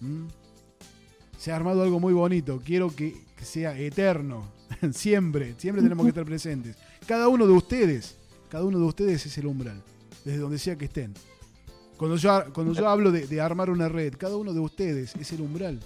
[0.00, 0.26] ¿Mm?
[1.38, 4.52] Se ha armado algo muy bonito, quiero que, que sea eterno,
[4.92, 6.76] siempre, siempre tenemos que estar presentes.
[7.06, 8.16] Cada uno de ustedes,
[8.48, 9.82] cada uno de ustedes es el umbral,
[10.24, 11.14] desde donde sea que estén.
[11.96, 15.32] Cuando yo, cuando yo hablo de, de, armar una red, cada uno de ustedes es
[15.32, 15.80] el umbral.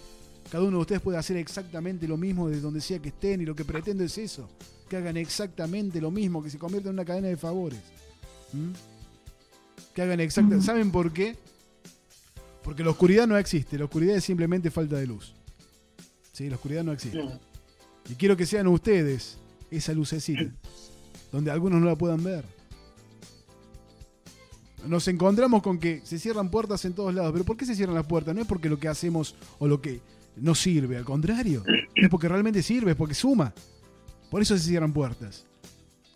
[0.50, 3.44] Cada uno de ustedes puede hacer exactamente lo mismo desde donde sea que estén y
[3.44, 4.48] lo que pretendo es eso.
[4.88, 7.80] Que hagan exactamente lo mismo, que se convierta en una cadena de favores.
[8.52, 8.70] ¿Mm?
[9.94, 10.66] Que hagan exactamente...
[10.66, 11.36] ¿Saben por qué?
[12.62, 15.34] Porque la oscuridad no existe, la oscuridad es simplemente falta de luz.
[16.32, 16.48] ¿Sí?
[16.48, 17.22] La oscuridad no existe.
[18.08, 19.38] Y quiero que sean ustedes
[19.70, 20.52] esa lucecita,
[21.32, 22.44] donde algunos no la puedan ver
[24.86, 27.32] nos encontramos con que se cierran puertas en todos lados.
[27.32, 28.34] ¿Pero por qué se cierran las puertas?
[28.34, 30.00] No es porque lo que hacemos o lo que
[30.36, 31.62] no sirve, al contrario.
[31.94, 33.52] Es porque realmente sirve, es porque suma.
[34.30, 35.46] Por eso se cierran puertas.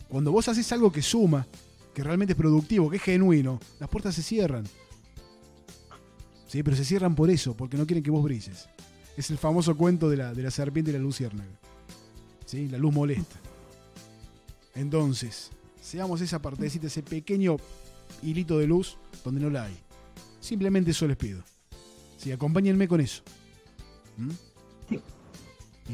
[0.09, 1.47] Cuando vos haces algo que suma,
[1.95, 4.65] que realmente es productivo, que es genuino, las puertas se cierran.
[6.47, 8.69] Sí, pero se cierran por eso, porque no quieren que vos brilles.
[9.17, 11.51] Es el famoso cuento de la, de la serpiente y la luciérnaga.
[12.47, 12.69] ¿Sí?
[12.69, 13.37] La luz molesta.
[14.75, 15.51] Entonces,
[15.81, 17.57] seamos esa partecita, ese pequeño
[18.23, 19.77] hilito de luz donde no la hay.
[20.41, 21.43] Simplemente eso les pido.
[22.17, 23.23] Sí, acompáñenme con eso.
[24.19, 24.31] ¿Mm?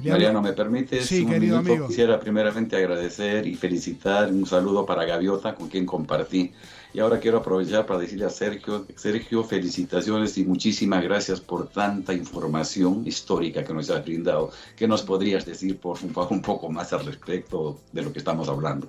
[0.09, 1.07] Mariano, ¿me permites?
[1.07, 1.73] Sí, querido minuto?
[1.73, 1.87] amigo.
[1.87, 6.53] Quisiera primeramente agradecer y felicitar un saludo para Gaviota, con quien compartí.
[6.93, 12.13] Y ahora quiero aprovechar para decirle a Sergio, Sergio, felicitaciones y muchísimas gracias por tanta
[12.13, 14.51] información histórica que nos has brindado.
[14.77, 18.49] ¿Qué nos podrías decir, por favor, un poco más al respecto de lo que estamos
[18.49, 18.89] hablando?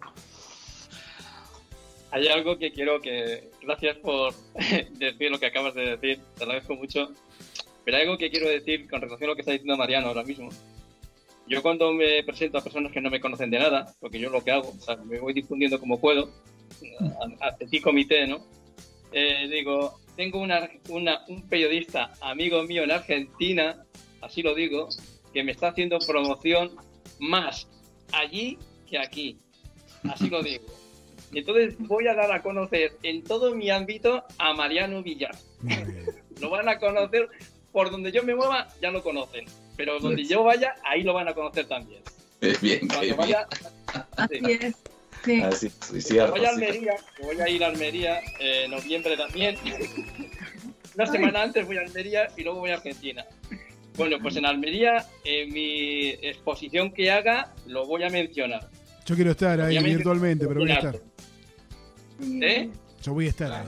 [2.16, 3.52] hay algo que quiero que.
[3.62, 4.34] Gracias por
[4.94, 7.12] decir lo que acabas de decir, te agradezco mucho.
[7.86, 10.24] Pero hay algo que quiero decir con relación a lo que está diciendo Mariano ahora
[10.24, 10.50] mismo.
[11.48, 14.44] Yo, cuando me presento a personas que no me conocen de nada, porque yo lo
[14.44, 16.32] que hago, o sea, me voy difundiendo como puedo,
[17.60, 18.44] petit comité, ¿no?
[19.12, 23.86] eh, digo, tengo una, una- un periodista amigo mío en Argentina,
[24.22, 24.90] así lo digo,
[25.34, 26.72] que me está haciendo promoción
[27.20, 27.68] más
[28.12, 28.58] allí
[28.90, 29.38] que aquí.
[30.10, 30.66] Así lo digo.
[31.34, 35.36] Entonces voy a dar a conocer en todo mi ámbito a Mariano Villar.
[36.42, 37.28] Lo van a conocer
[37.76, 39.44] por donde yo me mueva, ya lo conocen.
[39.76, 42.02] Pero donde yo vaya, ahí lo van a conocer también.
[42.40, 43.18] Es bien, Cuando bien.
[43.18, 43.48] vaya,
[44.16, 44.52] Así sí.
[44.62, 44.76] es.
[45.26, 45.42] Sí.
[45.42, 46.32] Así, sí, cierto.
[46.32, 46.64] voy a sí.
[46.64, 49.58] Almería, que voy a ir a Almería eh, en noviembre también.
[50.96, 53.26] Una semana antes voy a Almería y luego voy a Argentina.
[53.98, 58.70] Bueno, pues en Almería, en mi exposición que haga, lo voy a mencionar.
[59.06, 60.96] Yo quiero estar ahí Obviamente, virtualmente, pero voy a estar.
[62.42, 62.70] ¿Eh?
[63.04, 63.68] Yo voy a estar ahí.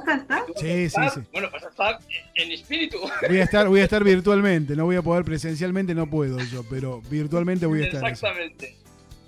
[0.00, 0.44] ¿Vas a estar?
[0.56, 1.20] Sí, sí, sí.
[1.32, 1.98] Bueno, pues estar
[2.34, 2.98] en espíritu.
[3.28, 4.74] Voy a estar, voy a estar virtualmente.
[4.74, 8.08] No voy a poder presencialmente, no puedo yo, pero virtualmente voy a estar.
[8.08, 8.76] Exactamente.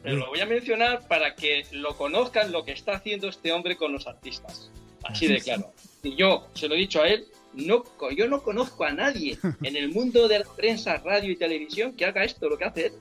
[0.02, 3.76] Pero lo voy a mencionar para que lo conozcan lo que está haciendo este hombre
[3.76, 4.70] con los artistas.
[5.04, 5.72] Así de claro.
[6.02, 7.84] Y yo se lo he dicho a él, no,
[8.16, 12.04] yo no conozco a nadie en el mundo de la prensa, radio y televisión que
[12.04, 12.92] haga esto, lo que hace él.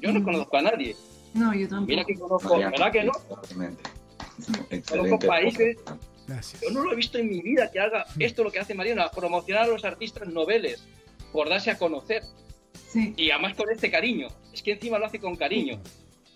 [0.00, 0.24] Yo no Mm.
[0.24, 0.96] conozco a nadie.
[1.34, 2.06] No, yo Mira tampoco.
[2.06, 3.12] que conozco, ¿verdad que no?
[3.12, 3.82] Exactamente.
[4.46, 5.26] Conozco Excelente.
[5.26, 5.76] países,
[6.34, 6.62] Gracias.
[6.62, 9.02] yo no lo he visto en mi vida que haga esto lo que hace Mariano,
[9.02, 10.82] a promocionar a los artistas noveles,
[11.32, 12.22] por darse a conocer.
[12.92, 14.28] Sí, Y además con este cariño.
[14.52, 15.78] Es que encima lo hace con cariño.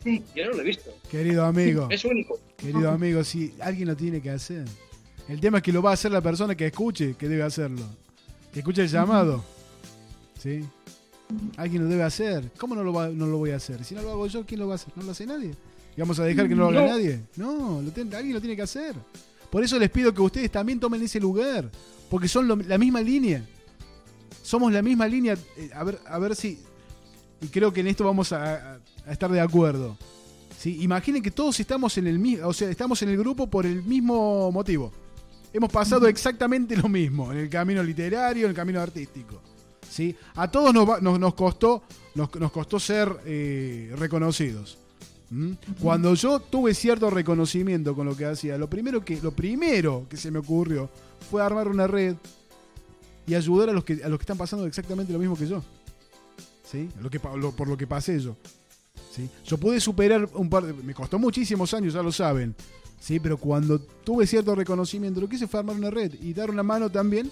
[0.02, 0.22] sí.
[0.36, 0.90] Yo no lo he visto.
[1.10, 2.38] Querido amigo, Es único.
[2.56, 4.64] querido amigo, si alguien lo tiene que hacer.
[5.28, 7.82] El tema es que lo va a hacer la persona que escuche, que debe hacerlo.
[8.52, 9.42] Que escuche el llamado.
[10.38, 10.64] ¿Sí?
[11.56, 12.50] Alguien lo debe hacer.
[12.58, 13.82] ¿Cómo no lo, va- no lo voy a hacer?
[13.84, 14.92] Si no lo hago yo, ¿quién lo va a hacer?
[14.96, 15.52] ¿No lo hace nadie?
[15.96, 16.94] ¿Y vamos a dejar que no lo haga No.
[16.96, 17.20] nadie?
[17.36, 18.94] No, lo tiene- alguien lo tiene que hacer.
[19.54, 21.70] Por eso les pido que ustedes también tomen ese lugar.
[22.10, 23.46] Porque son lo- la misma línea.
[24.42, 25.38] Somos la misma línea.
[25.56, 26.58] Eh, a, ver, a ver si.
[27.40, 29.96] Y creo que en esto vamos a, estar de acuerdo.
[30.58, 30.82] ¿Sí?
[30.82, 32.48] Imaginen que todos estamos en el mismo.
[32.48, 34.90] O sea, estamos en el grupo por el mismo motivo.
[35.52, 39.40] Hemos pasado exactamente lo mismo en el camino literario, en el camino artístico.
[39.88, 40.16] ¿sí?
[40.34, 41.84] A todos nos, va- nos, nos costó,
[42.16, 44.78] nos, nos costó ser eh, reconocidos.
[45.34, 45.52] ¿Mm?
[45.80, 50.16] Cuando yo tuve cierto reconocimiento con lo que hacía, lo primero que, lo primero que
[50.16, 50.88] se me ocurrió
[51.28, 52.14] fue armar una red
[53.26, 55.62] y ayudar a los que, a los que están pasando exactamente lo mismo que yo.
[56.70, 56.88] ¿Sí?
[57.02, 58.36] Lo que, lo- por lo que pasé yo.
[59.12, 59.28] ¿Sí?
[59.44, 60.72] Yo pude superar un par de.
[60.72, 62.54] Me costó muchísimos años, ya lo saben.
[63.00, 63.18] ¿sí?
[63.20, 66.62] Pero cuando tuve cierto reconocimiento, lo que hice fue armar una red y dar una
[66.62, 67.30] mano también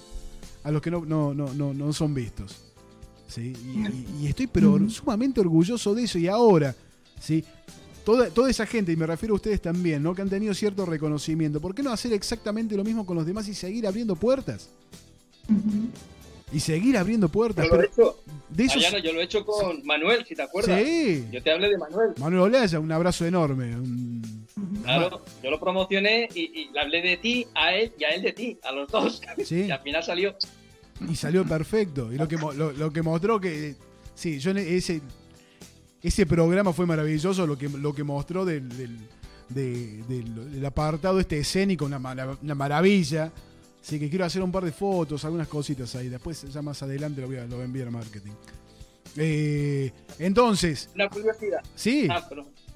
[0.65, 2.57] a los que no, no, no, no, no son vistos.
[3.29, 3.53] ¿sí?
[3.65, 6.19] Y, y- y estoy pero sumamente orgulloso de eso.
[6.19, 6.75] Y ahora,
[7.21, 7.45] ¿sí?
[8.05, 10.15] Toda, toda esa gente, y me refiero a ustedes también, ¿no?
[10.15, 13.47] que han tenido cierto reconocimiento, ¿por qué no hacer exactamente lo mismo con los demás
[13.49, 14.69] y seguir abriendo puertas?
[16.53, 17.67] Y seguir abriendo puertas.
[17.67, 18.19] Yo lo he hecho,
[18.51, 20.83] de Mariano, yo lo he hecho con Manuel, si te acuerdas.
[20.85, 21.25] Sí.
[21.33, 22.11] Yo te hablé de Manuel.
[22.19, 23.75] Manuel Olaya, un abrazo enorme.
[23.77, 24.43] un-
[24.83, 28.23] Claro, yo lo promocioné y, y le hablé de ti a él y a él
[28.23, 29.21] de ti, a los dos.
[29.45, 29.63] Sí.
[29.69, 30.35] Y al final salió.
[31.09, 32.13] Y salió perfecto.
[32.13, 33.75] Y lo que, lo, lo que mostró que.
[34.15, 35.01] Sí, yo en ese.
[36.03, 37.47] Ese programa fue maravilloso.
[37.47, 38.99] Lo que, lo que mostró del, del,
[39.49, 41.99] de- del- del apartado este escénico, una,
[42.43, 43.31] una maravilla.
[43.81, 46.09] Así que quiero hacer un par de fotos, algunas cositas ahí.
[46.09, 48.31] Después, ya más adelante, lo voy a, lo voy a enviar a marketing.
[49.17, 51.61] Eh, entonces, Una curiosidad.
[51.75, 52.27] sí, Ah,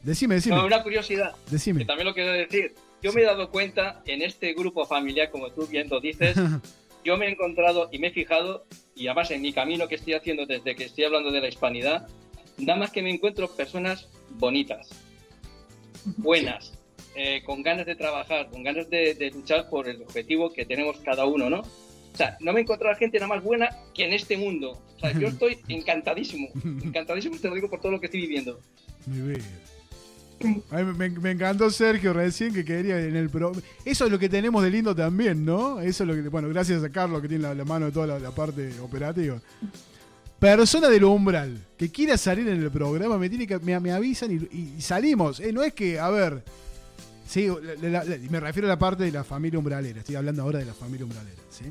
[0.03, 0.57] decime, decime.
[0.57, 1.33] no, una curiosidad.
[1.47, 1.85] Que Decime.
[1.85, 2.74] también lo quiero decir.
[3.03, 6.37] Yo me he dado cuenta en este grupo familiar, como tú bien lo dices,
[7.05, 10.14] yo me he encontrado y me he fijado, y además en mi camino que estoy
[10.14, 12.09] haciendo desde que estoy hablando de la hispanidad,
[12.59, 14.88] nada más que me encuentro personas bonitas,
[16.16, 16.72] buenas,
[17.14, 20.98] eh, con ganas de trabajar, con ganas de, de luchar por el objetivo que tenemos
[20.98, 21.61] cada uno, ¿no?
[21.61, 24.82] O sea, no me he encontrado gente nada más buena que en este mundo.
[24.96, 26.48] O sea, yo estoy encantadísimo,
[26.82, 28.59] encantadísimo, te lo digo por todo lo que estoy viviendo.
[29.07, 29.66] Muy bien.
[30.70, 33.52] A mí me, me encantó Sergio recién que quería en el pro.
[33.84, 35.80] Eso es lo que tenemos de lindo también, ¿no?
[35.80, 36.28] Eso es lo que.
[36.28, 39.40] Bueno, gracias a Carlos que tiene la, la mano de toda la, la parte operativa.
[40.39, 44.80] Persona del umbral que quiera salir en el programa, me tiene que me, avisan y,
[44.80, 45.41] salimos.
[45.41, 46.45] Eh, no es que, a ver.
[47.26, 47.49] Sí,
[48.30, 49.99] me refiero a la parte de la familia umbralera.
[50.01, 51.64] Estoy hablando ahora de la familia umbralera, ¿sí?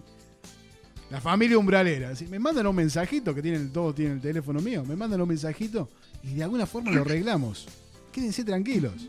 [1.10, 2.12] La familia umbralera.
[2.30, 4.84] Me mandan un mensajito, que tienen, todos tienen el teléfono mío.
[4.84, 5.90] Me mandan un mensajito
[6.24, 7.68] y de alguna forma lo arreglamos.
[8.12, 9.08] Quédense tranquilos.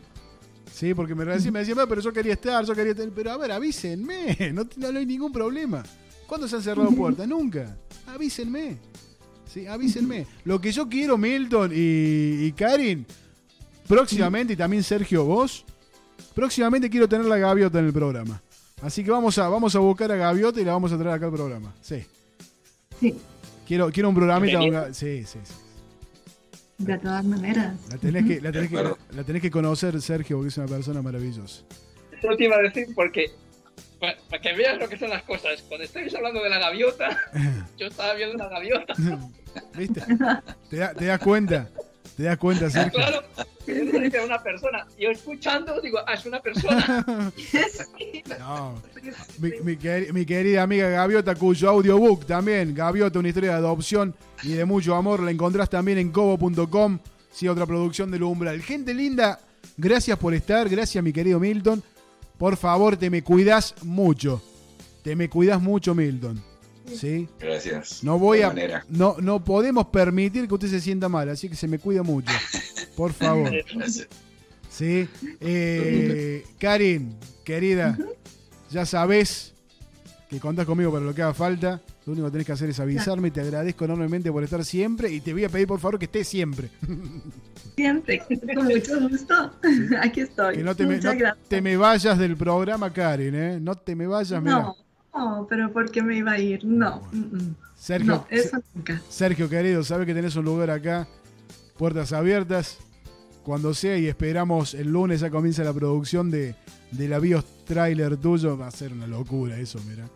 [0.71, 3.09] Sí, porque me recién me decían, "Ah, pero yo quería estar, yo quería estar.
[3.09, 4.37] Pero a ver, avísenme.
[4.53, 5.83] No, no hay ningún problema.
[6.27, 7.27] ¿Cuándo se han cerrado puertas?
[7.27, 7.75] Nunca.
[8.05, 8.77] Avísenme.
[9.47, 10.25] Sí, avísenme.
[10.45, 13.05] Lo que yo quiero, Milton y, y Karin,
[13.87, 15.65] próximamente, y también Sergio, vos,
[16.35, 18.41] próximamente quiero tener la gaviota en el programa.
[18.81, 21.25] Así que vamos a, vamos a buscar a Gaviota y la vamos a traer acá
[21.25, 21.73] al programa.
[21.81, 22.03] Sí.
[22.99, 23.15] Sí,
[23.67, 24.93] Quiero, quiero un programita.
[24.93, 25.53] Sí, sí, sí.
[26.77, 27.75] de todas maneras.
[27.89, 28.97] La tenés que, la tenés De que, acuerdo.
[29.15, 31.63] la tenés que conocer, Sergio, porque es una persona maravillosa.
[32.11, 33.31] Eso te iba a decir porque
[33.99, 35.61] Para, para que veas lo que son las cosas.
[35.67, 37.17] Cuando estáis hablando de la gaviota,
[37.77, 38.93] yo estaba viendo una gaviota.
[39.75, 40.01] ¿Viste?
[40.69, 41.67] ¿Te, da- te das cuenta?
[42.15, 42.91] ¿Te das cuenta, Sergio?
[42.99, 43.23] Claro,
[43.67, 44.87] era una persona.
[44.97, 47.05] Yo escuchando, digo, ah, es una persona.
[48.39, 48.81] No.
[49.39, 49.77] Mi, mi
[50.13, 54.95] mi querida amiga Gaviota, cuyo audiobook también, Gaviota, una historia de adopción y de mucho
[54.95, 56.99] amor, la encontrás también en cobo.com,
[57.31, 58.61] sí, otra producción del Umbral.
[58.61, 59.39] Gente linda,
[59.77, 61.81] gracias por estar, gracias mi querido Milton.
[62.37, 64.41] Por favor, te me cuidas mucho.
[65.03, 66.41] Te me cuidas mucho, Milton.
[66.93, 67.27] ¿Sí?
[67.39, 68.03] Gracias.
[68.03, 68.47] No voy a.
[68.47, 68.85] manera.
[68.89, 72.31] No, no podemos permitir que usted se sienta mal, así que se me cuida mucho.
[72.95, 73.51] Por favor.
[73.75, 74.07] Gracias.
[74.69, 75.07] Sí.
[75.41, 77.97] Eh, Karin, querida,
[78.69, 79.53] ya sabes
[80.29, 81.81] que contás conmigo para lo que haga falta.
[82.05, 83.31] Lo único que tenés que hacer es avisarme.
[83.31, 86.27] Te agradezco enormemente por estar siempre y te voy a pedir por favor que estés
[86.27, 86.69] siempre.
[87.75, 88.23] Siempre,
[88.55, 89.51] con mucho gusto.
[90.01, 90.55] Aquí estoy.
[90.55, 91.11] Que no te me, no
[91.47, 93.59] te me vayas del programa, Karin, ¿eh?
[93.59, 94.61] No te me vayas, mira.
[94.61, 94.75] No,
[95.13, 96.65] no, pero ¿por qué me iba a ir?
[96.65, 97.55] No, mm, mm.
[97.75, 98.99] Sergio, no, eso nunca.
[99.09, 101.07] Sergio, querido, sabes que tenés un lugar acá,
[101.77, 102.79] puertas abiertas,
[103.43, 106.55] cuando sea y esperamos el lunes ya comienza la producción de,
[106.91, 110.07] de la BIOS trailer tuyo, va a ser una locura eso, mira.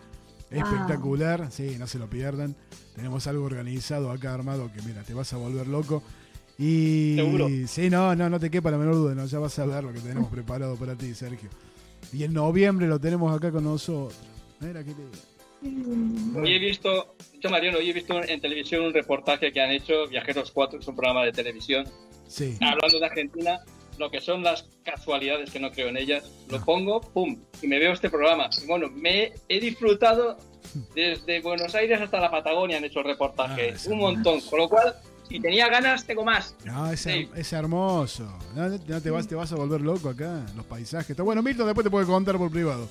[0.49, 2.55] Espectacular, sí, no se lo pierdan.
[2.95, 6.03] Tenemos algo organizado acá armado que mira, te vas a volver loco.
[6.57, 7.47] Y Seguro.
[7.67, 9.93] sí, no, no, no te quepa la menor duda, no, ya vas a ver lo
[9.93, 11.49] que tenemos preparado para ti, Sergio.
[12.13, 14.19] Y en noviembre lo tenemos acá con nosotros.
[14.59, 15.01] Mira qué te
[16.39, 20.07] Hoy he visto, yo Mariano, hoy he visto en televisión un reportaje que han hecho
[20.09, 21.85] Viajeros 4, es un programa de televisión,
[22.27, 22.57] Sí.
[22.61, 23.59] hablando de Argentina,
[24.01, 26.29] lo que son las casualidades que no creo en ellas.
[26.49, 28.49] Lo pongo, pum, y me veo este programa.
[28.61, 30.37] Y bueno, me he disfrutado
[30.93, 34.41] desde Buenos Aires hasta la Patagonia, han hecho el reportaje, Ah, un montón.
[34.41, 34.95] Con lo cual,
[35.29, 36.55] si tenía ganas, tengo más.
[36.65, 37.29] No, es, Sí.
[37.35, 38.23] es hermoso.
[38.55, 41.15] No, no- te, vas, te vas a volver loco acá, los paisajes.
[41.17, 42.89] Bueno, Milton después te puede contar por privado.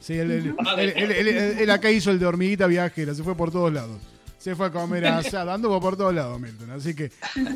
[0.00, 0.54] Sí, él- él-
[0.96, 1.28] él-
[1.60, 3.98] él acá hizo el de hormiguita viajera, se fue por todos lados.
[4.46, 6.70] Se fue a comer asado, anduvo por todos lados, Milton.
[6.70, 7.10] Así que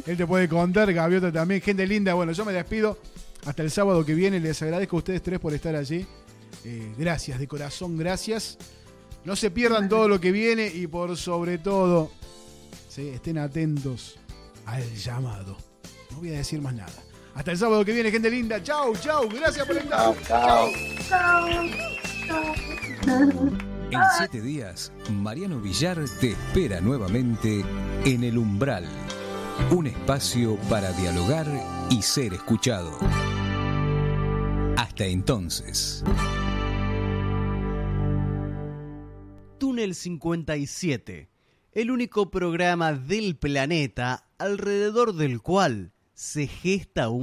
[0.07, 1.61] él te puede contar, Gaviota también.
[1.61, 2.99] Gente linda, bueno, yo me despido.
[3.47, 6.05] Hasta el sábado que viene, les agradezco a ustedes tres por estar allí.
[6.65, 8.59] Eh, gracias, de corazón, gracias.
[9.25, 12.11] No se pierdan todo lo que viene y por sobre todo,
[12.89, 14.19] sí, estén atentos
[14.67, 15.57] al llamado.
[16.11, 17.05] No voy a decir más nada.
[17.37, 18.61] Hasta el sábado que viene, gente linda.
[18.65, 19.29] Chau, chau.
[19.29, 20.13] Gracias por estar.
[20.27, 20.69] Chao,
[22.27, 23.70] chao.
[23.93, 27.65] En siete días, Mariano Villar te espera nuevamente
[28.05, 28.87] en El Umbral,
[29.73, 31.49] un espacio para dialogar
[31.91, 32.97] y ser escuchado.
[34.77, 36.05] Hasta entonces.
[39.59, 41.29] Túnel 57,
[41.73, 47.19] el único programa del planeta alrededor del cual se gesta un